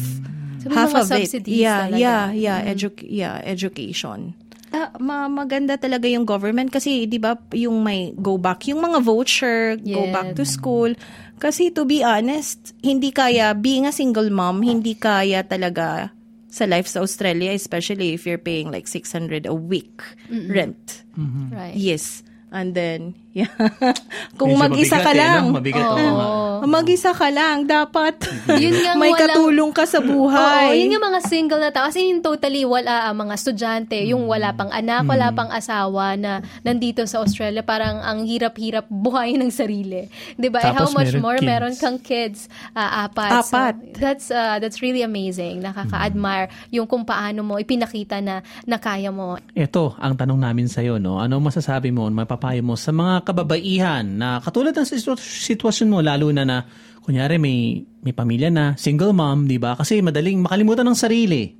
So, 0.57 0.67
may 0.67 0.75
half 0.75 0.91
of 0.91 1.07
it. 1.07 1.29
subsidies 1.29 1.61
yeah 1.61 1.85
talaga. 1.85 1.97
yeah 1.97 2.23
yeah 2.33 2.59
edu- 2.65 3.05
yeah 3.05 3.39
education. 3.41 4.33
Ah, 4.67 4.91
ma- 4.99 5.31
maganda 5.31 5.79
talaga 5.79 6.11
yung 6.11 6.27
government 6.27 6.67
kasi 6.67 7.07
'di 7.07 7.15
ba 7.17 7.39
yung 7.55 7.79
may 7.79 8.11
go 8.11 8.35
back 8.35 8.67
yung 8.67 8.83
mga 8.83 8.99
voucher 8.99 9.79
go 9.79 10.03
Yes. 10.03 10.11
back 10.11 10.27
to 10.35 10.43
school. 10.43 10.91
Kasi 11.37 11.69
to 11.71 11.85
be 11.85 12.01
honest 12.01 12.73
hindi 12.81 13.13
kaya 13.13 13.53
being 13.53 13.85
a 13.85 13.93
single 13.93 14.27
mom 14.27 14.59
hindi 14.59 14.97
kaya 14.97 15.45
talaga 15.45 16.11
sa 16.57 16.65
life 16.65 16.89
sa 16.89 17.05
Australia 17.05 17.53
especially 17.53 18.17
if 18.17 18.25
you're 18.25 18.41
paying 18.41 18.73
like 18.73 18.89
600 18.89 19.45
a 19.45 19.53
week 19.53 20.01
rent. 20.29 21.05
Mm-hmm. 21.13 21.53
Right. 21.53 21.75
yes. 21.77 22.25
And 22.49 22.73
then 22.73 23.13
yeah 23.37 23.51
kung 24.39 24.53
medyo 24.53 24.63
mag-isa 24.65 24.97
ka 24.97 25.11
mabigat 25.11 25.15
eh, 25.15 25.21
lang 25.21 25.43
no? 25.45 25.53
Mabigat, 25.57 25.85
oo 25.85 25.97
nga. 25.97 26.27
mag-isa 26.65 27.11
ka 27.13 27.27
lang 27.29 27.57
dapat 27.63 28.15
Yun 28.63 28.73
nga 28.81 28.91
may 29.01 29.11
walang- 29.13 29.21
katulong 29.29 29.71
ka 29.75 29.83
sa 29.85 29.99
Oo, 29.99 30.07
buhay 30.07 30.79
yun 30.79 30.95
yung 30.95 31.05
mga 31.05 31.19
single 31.27 31.59
na 31.59 31.69
tao. 31.69 31.91
Kasi 31.91 32.09
yung 32.09 32.23
totally 32.23 32.63
wala 32.63 33.11
ang 33.11 33.27
mga 33.27 33.33
estudyante, 33.35 33.97
yung 34.07 34.25
wala 34.25 34.55
pang 34.55 34.71
anak, 34.71 35.03
wala 35.03 35.29
pang 35.35 35.51
asawa 35.51 36.15
na 36.15 36.39
nandito 36.63 37.03
sa 37.03 37.19
Australia. 37.21 37.61
Parang 37.61 37.99
ang 37.99 38.23
hirap-hirap 38.23 38.87
buhayin 38.87 39.43
ng 39.43 39.51
sarili. 39.51 40.07
Di 40.35 40.47
ba? 40.47 40.63
Eh, 40.63 40.73
how 40.73 40.87
much 40.91 41.11
meron 41.11 41.23
more 41.23 41.39
kids. 41.39 41.47
meron 41.47 41.75
kang 41.75 41.99
kids? 41.99 42.39
Ah, 42.71 43.05
apat. 43.07 43.31
So, 43.43 43.55
Apat. 43.57 43.75
that's, 43.99 44.27
uh, 44.31 44.57
that's 44.63 44.79
really 44.79 45.03
amazing. 45.03 45.59
Nakaka-admire 45.61 46.47
yung 46.71 46.87
kung 46.87 47.03
paano 47.03 47.43
mo 47.43 47.59
ipinakita 47.59 48.23
na, 48.23 48.39
na 48.63 48.77
kaya 48.79 49.11
mo. 49.11 49.35
Ito 49.51 49.99
ang 49.99 50.15
tanong 50.15 50.39
namin 50.39 50.67
sa 50.71 50.79
iyo, 50.79 50.97
no? 50.97 51.19
Ano 51.19 51.43
masasabi 51.43 51.91
mo, 51.91 52.07
mapapayo 52.07 52.63
mo 52.63 52.79
sa 52.79 52.95
mga 52.95 53.26
kababaihan 53.27 54.07
na 54.07 54.39
katulad 54.39 54.71
ng 54.71 54.87
sitwasyon 55.19 55.91
mo 55.91 55.99
lalo 55.99 56.31
na 56.31 56.47
na 56.47 56.57
kunyari 57.03 57.35
may 57.35 57.83
may 58.03 58.15
pamilya 58.15 58.47
na, 58.47 58.79
single 58.79 59.11
mom, 59.11 59.43
'di 59.43 59.59
ba? 59.59 59.75
Kasi 59.75 59.99
madaling 59.99 60.39
makalimutan 60.39 60.87
ng 60.87 60.95
sarili. 60.95 61.55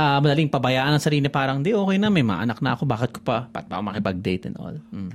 Ah, 0.00 0.16
madaling 0.16 0.48
pabayaan 0.48 0.96
ng 0.96 1.02
sarili 1.02 1.28
parang 1.28 1.60
di 1.60 1.76
okay 1.76 2.00
na 2.00 2.08
may 2.08 2.24
mga 2.24 2.48
anak 2.48 2.58
na 2.64 2.72
ako, 2.72 2.88
bakit 2.88 3.10
ko 3.12 3.20
pa 3.20 3.52
bakit 3.52 3.68
pa 3.68 3.76
ako 3.76 3.84
makipag-date 3.92 4.44
and 4.48 4.56
all. 4.56 4.76
Mm. 4.92 5.12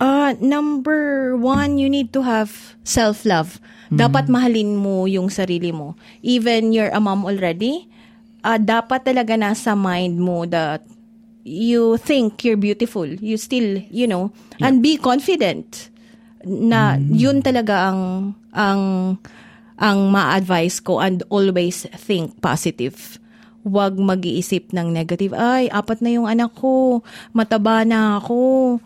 Uh, 0.00 0.32
number 0.42 1.32
one, 1.36 1.76
you 1.76 1.86
need 1.86 2.10
to 2.10 2.24
have 2.24 2.74
self-love. 2.82 3.62
Dapat 3.94 4.26
mahalin 4.26 4.74
mo 4.74 5.06
yung 5.06 5.30
sarili 5.30 5.70
mo. 5.70 5.94
Even 6.18 6.74
you're 6.74 6.90
a 6.90 6.98
mom 6.98 7.22
already, 7.22 7.86
uh, 8.42 8.58
dapat 8.58 9.06
talaga 9.06 9.38
nasa 9.38 9.78
mind 9.78 10.18
mo 10.18 10.44
that 10.50 10.82
you 11.44 12.00
think 12.00 12.42
you're 12.42 12.58
beautiful. 12.58 13.06
You 13.06 13.36
still, 13.36 13.84
you 13.92 14.08
know, 14.08 14.32
and 14.58 14.80
be 14.80 14.96
confident 14.96 15.92
na 16.44 16.96
yun 16.96 17.44
talaga 17.44 17.92
ang 17.92 18.32
ang 18.52 18.82
ang 19.76 19.98
ma-advise 20.08 20.80
ko 20.80 20.98
and 21.04 21.20
always 21.28 21.84
think 22.00 22.40
positive. 22.40 23.20
Huwag 23.64 23.96
mag-iisip 23.96 24.72
ng 24.76 24.92
negative. 24.92 25.32
Ay, 25.32 25.72
apat 25.72 26.04
na 26.04 26.12
yung 26.12 26.28
anak 26.28 26.52
ko. 26.56 27.00
Mataba 27.32 27.84
na 27.84 28.20
ako. 28.20 28.76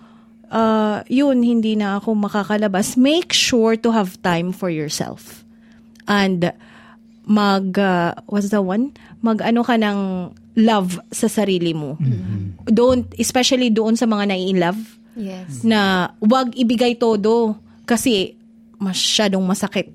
Uh, 0.48 1.02
yun, 1.10 1.42
hindi 1.42 1.74
na 1.74 1.98
ako 1.98 2.14
makakalabas. 2.14 2.94
Make 2.94 3.34
sure 3.34 3.74
to 3.74 3.90
have 3.90 4.16
time 4.22 4.54
for 4.54 4.70
yourself. 4.70 5.42
And 6.06 6.54
mag, 7.26 7.74
uh, 7.74 8.16
what's 8.30 8.54
the 8.54 8.62
one? 8.62 8.94
Mag 9.20 9.42
ano 9.42 9.66
ka 9.66 9.76
ng 9.76 10.30
love 10.58 10.98
sa 11.08 11.30
sarili 11.30 11.70
mo. 11.70 11.94
Don't, 12.66 13.06
especially 13.14 13.70
doon 13.70 13.94
sa 13.94 14.04
mga 14.04 14.34
nai-love 14.34 14.80
Yes. 15.18 15.66
na 15.66 16.14
wag 16.22 16.54
ibigay 16.54 16.94
todo 16.94 17.58
kasi 17.82 18.38
masyadong 18.78 19.42
masakit. 19.42 19.90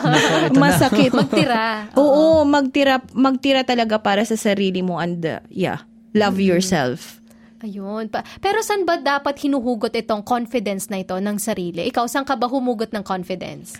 masakit. 0.52 1.08
Magtira. 1.08 1.88
Oo, 1.96 2.44
magtira 2.44 3.00
magtira 3.16 3.64
talaga 3.64 3.96
para 3.96 4.20
sa 4.28 4.36
sarili 4.36 4.84
mo 4.84 5.00
and 5.00 5.24
uh, 5.24 5.40
yeah, 5.48 5.80
love 6.12 6.36
yourself. 6.36 7.16
Ayun. 7.58 8.06
Pa- 8.06 8.28
Pero 8.38 8.60
saan 8.60 8.84
ba 8.84 9.00
dapat 9.00 9.40
hinuhugot 9.40 9.90
itong 9.90 10.22
confidence 10.22 10.92
na 10.92 11.00
ito 11.00 11.16
ng 11.16 11.40
sarili? 11.40 11.88
Ikaw, 11.90 12.04
saan 12.06 12.22
ka 12.22 12.36
ba 12.36 12.46
humugot 12.46 12.92
ng 12.92 13.02
confidence? 13.02 13.74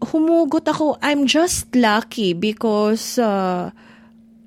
Humugot 0.00 0.64
ako. 0.64 0.96
I'm 1.02 1.26
just 1.26 1.68
lucky 1.74 2.32
because 2.32 3.18
uh, 3.18 3.68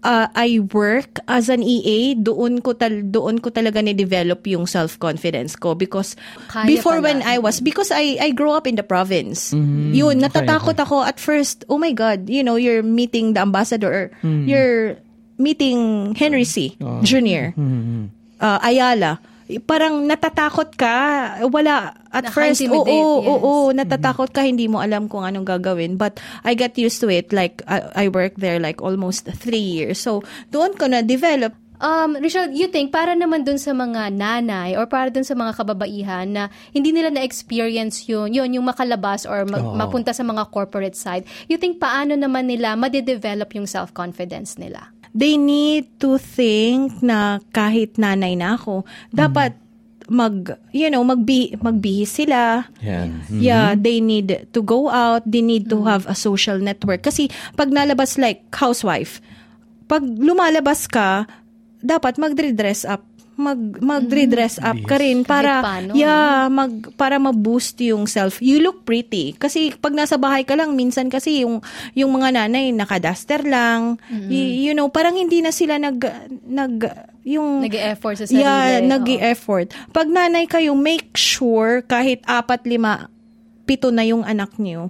uh, 0.03 0.27
I 0.33 0.59
work 0.73 1.21
as 1.27 1.49
an 1.49 1.63
EA. 1.63 2.15
Doon 2.15 2.61
ko 2.61 2.73
tal 2.73 3.01
doon 3.09 3.39
ko 3.39 3.49
talaga 3.49 3.81
ni 3.81 3.93
develop 3.93 4.45
yung 4.45 4.65
self-confidence 4.65 5.55
ko 5.57 5.73
because 5.73 6.17
Kaya 6.49 6.67
before 6.67 6.99
pala. 7.01 7.07
when 7.07 7.19
I 7.21 7.37
was 7.37 7.61
because 7.61 7.89
I 7.93 8.17
I 8.21 8.29
grew 8.33 8.51
up 8.51 8.65
in 8.67 8.75
the 8.75 8.85
province. 8.85 9.53
Yun, 9.53 10.21
natatakot 10.21 10.77
ako 10.77 11.05
at 11.05 11.17
first. 11.21 11.65
Oh 11.69 11.77
my 11.77 11.93
god, 11.93 12.29
you 12.29 12.43
know, 12.43 12.55
you're 12.57 12.83
meeting 12.83 13.33
the 13.33 13.41
ambassador. 13.41 14.11
You're 14.21 14.97
meeting 15.41 16.13
Henry 16.13 16.45
C. 16.45 16.77
Jr. 17.01 17.57
uh, 17.57 18.59
Ayala, 18.61 19.17
parang 19.59 20.07
natatakot 20.07 20.77
ka. 20.77 20.95
Wala, 21.49 21.97
at 22.13 22.31
first, 22.31 22.63
oo, 22.63 22.85
oo, 22.85 23.19
yes. 23.19 23.27
oo, 23.27 23.53
natatakot 23.75 24.29
ka, 24.31 24.45
hindi 24.45 24.71
mo 24.71 24.79
alam 24.79 25.11
kung 25.11 25.27
anong 25.27 25.43
gagawin. 25.43 25.99
But 25.99 26.23
I 26.45 26.55
got 26.55 26.77
used 26.79 27.03
to 27.03 27.11
it. 27.11 27.35
Like, 27.35 27.59
I, 27.67 28.07
I 28.07 28.13
worked 28.13 28.39
there 28.39 28.61
like 28.61 28.79
almost 28.79 29.27
three 29.27 29.63
years. 29.63 29.99
So, 29.99 30.23
doon 30.53 30.79
ko 30.79 30.87
na-develop 30.87 31.57
Um, 31.81 32.13
Rachel, 32.13 32.53
you 32.53 32.69
think 32.69 32.93
para 32.93 33.17
naman 33.17 33.41
dun 33.41 33.57
sa 33.57 33.73
mga 33.73 34.13
nanay 34.13 34.77
or 34.77 34.85
para 34.85 35.09
dun 35.09 35.25
sa 35.25 35.33
mga 35.33 35.57
kababaihan 35.57 36.29
na 36.29 36.53
hindi 36.69 36.93
nila 36.93 37.09
na-experience 37.09 38.05
yun, 38.05 38.29
yun 38.29 38.53
yung 38.53 38.69
makalabas 38.69 39.25
or 39.25 39.49
mag- 39.49 39.65
Oo. 39.65 39.73
mapunta 39.73 40.13
sa 40.13 40.21
mga 40.21 40.45
corporate 40.53 40.93
side, 40.93 41.25
you 41.49 41.57
think 41.57 41.81
paano 41.81 42.13
naman 42.13 42.45
nila 42.45 42.77
madedevelop 42.77 43.49
yung 43.57 43.65
self-confidence 43.65 44.61
nila? 44.61 44.93
They 45.11 45.35
need 45.35 45.99
to 45.99 46.15
think 46.15 47.03
na 47.03 47.43
kahit 47.51 47.99
nanay 47.99 48.39
na 48.39 48.55
ako, 48.55 48.87
dapat 49.11 49.59
mag, 50.11 50.55
you 50.71 50.91
know, 50.91 51.03
magbi, 51.03 51.55
magbihis 51.59 52.15
sila. 52.15 52.67
Yan. 52.83 53.23
Yeah, 53.31 53.75
they 53.75 53.99
need 53.99 54.51
to 54.51 54.59
go 54.63 54.91
out. 54.91 55.23
They 55.27 55.43
need 55.43 55.71
to 55.71 55.83
have 55.87 56.07
a 56.07 56.15
social 56.15 56.59
network. 56.59 57.03
Kasi 57.03 57.31
pag 57.55 57.71
nalabas 57.71 58.19
like 58.19 58.43
housewife, 58.55 59.23
pag 59.87 60.03
lumalabas 60.03 60.87
ka, 60.87 61.27
dapat 61.83 62.15
magdre-dress 62.15 62.87
up. 62.87 63.03
Mag 63.41 63.81
magdre-dress 63.81 64.61
up 64.61 64.77
ka 64.85 65.01
rin 65.01 65.25
para 65.25 65.65
paano. 65.65 65.97
yeah, 65.97 66.45
mag 66.45 66.93
para 66.93 67.17
ma-boost 67.17 67.81
yung 67.81 68.05
self. 68.05 68.37
You 68.37 68.61
look 68.61 68.85
pretty. 68.85 69.33
Kasi 69.33 69.73
pag 69.73 69.97
nasa 69.97 70.21
bahay 70.21 70.45
ka 70.45 70.53
lang, 70.53 70.77
minsan 70.77 71.09
kasi 71.09 71.41
yung 71.41 71.65
yung 71.97 72.13
mga 72.13 72.37
nanay 72.37 72.69
naka-duster 72.69 73.41
lang. 73.41 73.97
Y- 74.29 74.69
you 74.69 74.77
know, 74.77 74.87
parang 74.87 75.17
hindi 75.17 75.41
na 75.41 75.49
sila 75.49 75.81
nag 75.81 75.97
nag 76.45 76.73
yung 77.21 77.65
Nag-e-effort 77.65 78.21
sa 78.21 78.25
sarili. 78.25 78.45
Yeah, 78.45 78.81
nag-effort. 78.81 79.73
Pag 79.89 80.09
nanay 80.09 80.45
kayo, 80.45 80.73
make 80.73 81.13
sure 81.13 81.81
kahit 81.85 82.21
apat, 82.25 82.65
lima, 82.65 83.09
pito 83.65 83.93
na 83.93 84.01
yung 84.01 84.25
anak 84.25 84.57
niyo, 84.57 84.89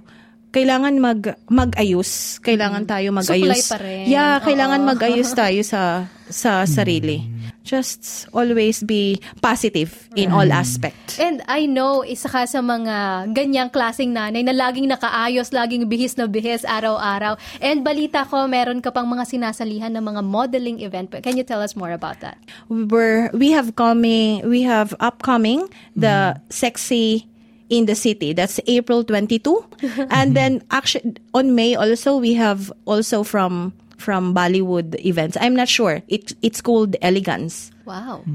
kailangan 0.52 0.92
mag 1.00 1.20
mag-ayos. 1.48 2.36
Kailangan 2.44 2.84
tayo 2.84 3.08
mag-ayos. 3.12 3.40
Mm. 3.40 3.56
Suklay 3.56 3.62
pa 3.64 3.76
rin. 3.80 4.04
Yeah, 4.04 4.36
kailangan 4.40 4.80
Oo. 4.84 4.88
mag-ayos 4.92 5.32
tayo 5.32 5.60
sa 5.64 6.12
sa 6.28 6.68
sarili. 6.68 7.24
Just 7.62 8.26
always 8.34 8.82
be 8.82 9.20
positive 9.40 10.08
in 10.16 10.32
all 10.32 10.46
aspect. 10.52 11.18
And 11.18 11.40
I 11.46 11.66
know, 11.66 12.02
isa 12.02 12.28
ka 12.28 12.44
sa 12.44 12.60
mga 12.60 13.28
ganyang 13.32 13.70
klaseng 13.70 14.12
nanay 14.12 14.42
na 14.42 14.52
laging 14.52 14.90
nakaayos, 14.90 15.54
laging 15.54 15.86
bihis 15.86 16.18
na 16.18 16.26
bihis 16.26 16.66
araw-araw. 16.66 17.38
And 17.62 17.86
balita 17.86 18.26
ko, 18.26 18.50
meron 18.50 18.82
ka 18.82 18.90
pang 18.90 19.06
mga 19.06 19.28
sinasalihan 19.28 19.94
ng 19.94 20.04
mga 20.04 20.22
modeling 20.26 20.78
event. 20.82 21.14
Can 21.22 21.38
you 21.38 21.46
tell 21.46 21.62
us 21.62 21.74
more 21.74 21.92
about 21.92 22.20
that? 22.20 22.38
We're, 22.68 23.30
we 23.32 23.52
have 23.52 23.74
coming, 23.76 24.42
we 24.48 24.62
have 24.62 24.94
upcoming 24.98 25.68
the 25.94 26.40
sexy 26.50 27.28
in 27.72 27.86
the 27.86 27.96
city. 27.96 28.32
That's 28.32 28.60
April 28.66 29.02
22. 29.02 29.40
and 30.10 30.36
then 30.36 30.62
actually 30.70 31.16
on 31.32 31.54
May 31.54 31.74
also 31.74 32.18
we 32.18 32.34
have 32.34 32.70
also 32.84 33.24
from 33.24 33.72
from 34.02 34.34
Bollywood 34.34 34.98
events. 35.06 35.38
I'm 35.38 35.54
not 35.54 35.70
sure. 35.70 36.02
It 36.10 36.34
it's 36.42 36.58
called 36.58 36.98
Elegance. 36.98 37.70
Wow. 37.86 38.26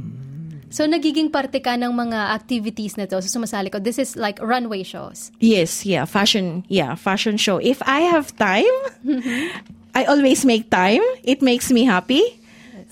So, 0.68 0.84
nagiging 0.84 1.32
parte 1.32 1.64
ka 1.64 1.80
ng 1.80 1.96
mga 1.96 2.36
activities 2.36 3.00
na 3.00 3.08
to. 3.08 3.24
So, 3.24 3.40
sumasali 3.40 3.72
ko. 3.72 3.80
This 3.80 4.00
is 4.00 4.20
like 4.20 4.36
runway 4.44 4.84
shows. 4.84 5.32
Yes, 5.40 5.88
yeah, 5.88 6.04
fashion, 6.04 6.68
yeah, 6.68 6.96
fashion 6.96 7.40
show. 7.40 7.56
If 7.56 7.80
I 7.88 8.04
have 8.12 8.36
time, 8.36 8.76
I 9.98 10.04
always 10.12 10.44
make 10.44 10.68
time. 10.68 11.04
It 11.24 11.40
makes 11.40 11.72
me 11.72 11.88
happy. 11.88 12.22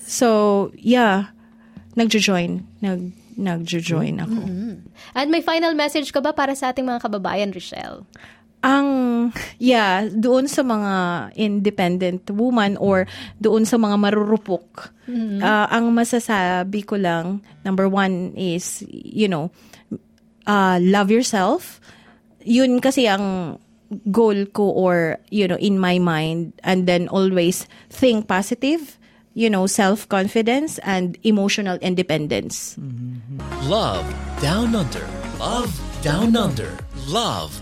So, 0.07 0.71
yeah, 0.79 1.35
nagjo-join. 1.99 2.63
Nag 2.79 3.11
nagjo-join 3.35 4.23
ako. 4.23 4.39
At 5.11 5.27
may 5.27 5.43
final 5.43 5.75
message 5.75 6.15
ka 6.15 6.23
ba 6.23 6.31
para 6.31 6.55
sa 6.55 6.71
ating 6.71 6.87
mga 6.87 7.03
kababayan, 7.03 7.51
Rochelle? 7.51 8.07
Ang, 8.65 9.29
yeah, 9.61 10.09
doon 10.09 10.49
sa 10.49 10.65
mga 10.65 10.93
independent 11.37 12.25
woman 12.33 12.81
or 12.81 13.05
doon 13.37 13.61
sa 13.61 13.77
mga 13.77 13.93
marurupok, 14.01 14.89
ah, 15.45 15.69
ang 15.69 15.93
masasabi 15.93 16.81
ko 16.81 16.97
lang, 16.97 17.45
number 17.61 17.85
one 17.85 18.33
is, 18.33 18.81
you 18.89 19.29
know, 19.29 19.53
uh, 20.49 20.81
love 20.81 21.13
yourself. 21.13 21.77
Yun 22.41 22.81
kasi 22.81 23.05
ang 23.05 23.57
goal 24.09 24.45
ko 24.49 24.69
or, 24.73 25.17
you 25.29 25.47
know, 25.47 25.57
in 25.57 25.77
my 25.77 25.99
mind. 25.99 26.53
And 26.63 26.87
then 26.87 27.07
always 27.09 27.67
think 27.89 28.27
positive, 28.27 28.97
you 29.33 29.49
know, 29.49 29.67
self-confidence 29.67 30.79
and 30.81 31.17
emotional 31.23 31.77
independence. 31.81 32.77
Love 33.65 34.05
Down 34.41 34.75
Under. 34.75 35.05
Love 35.37 35.73
Down 36.01 36.35
Under. 36.37 36.73
Love 37.05 37.61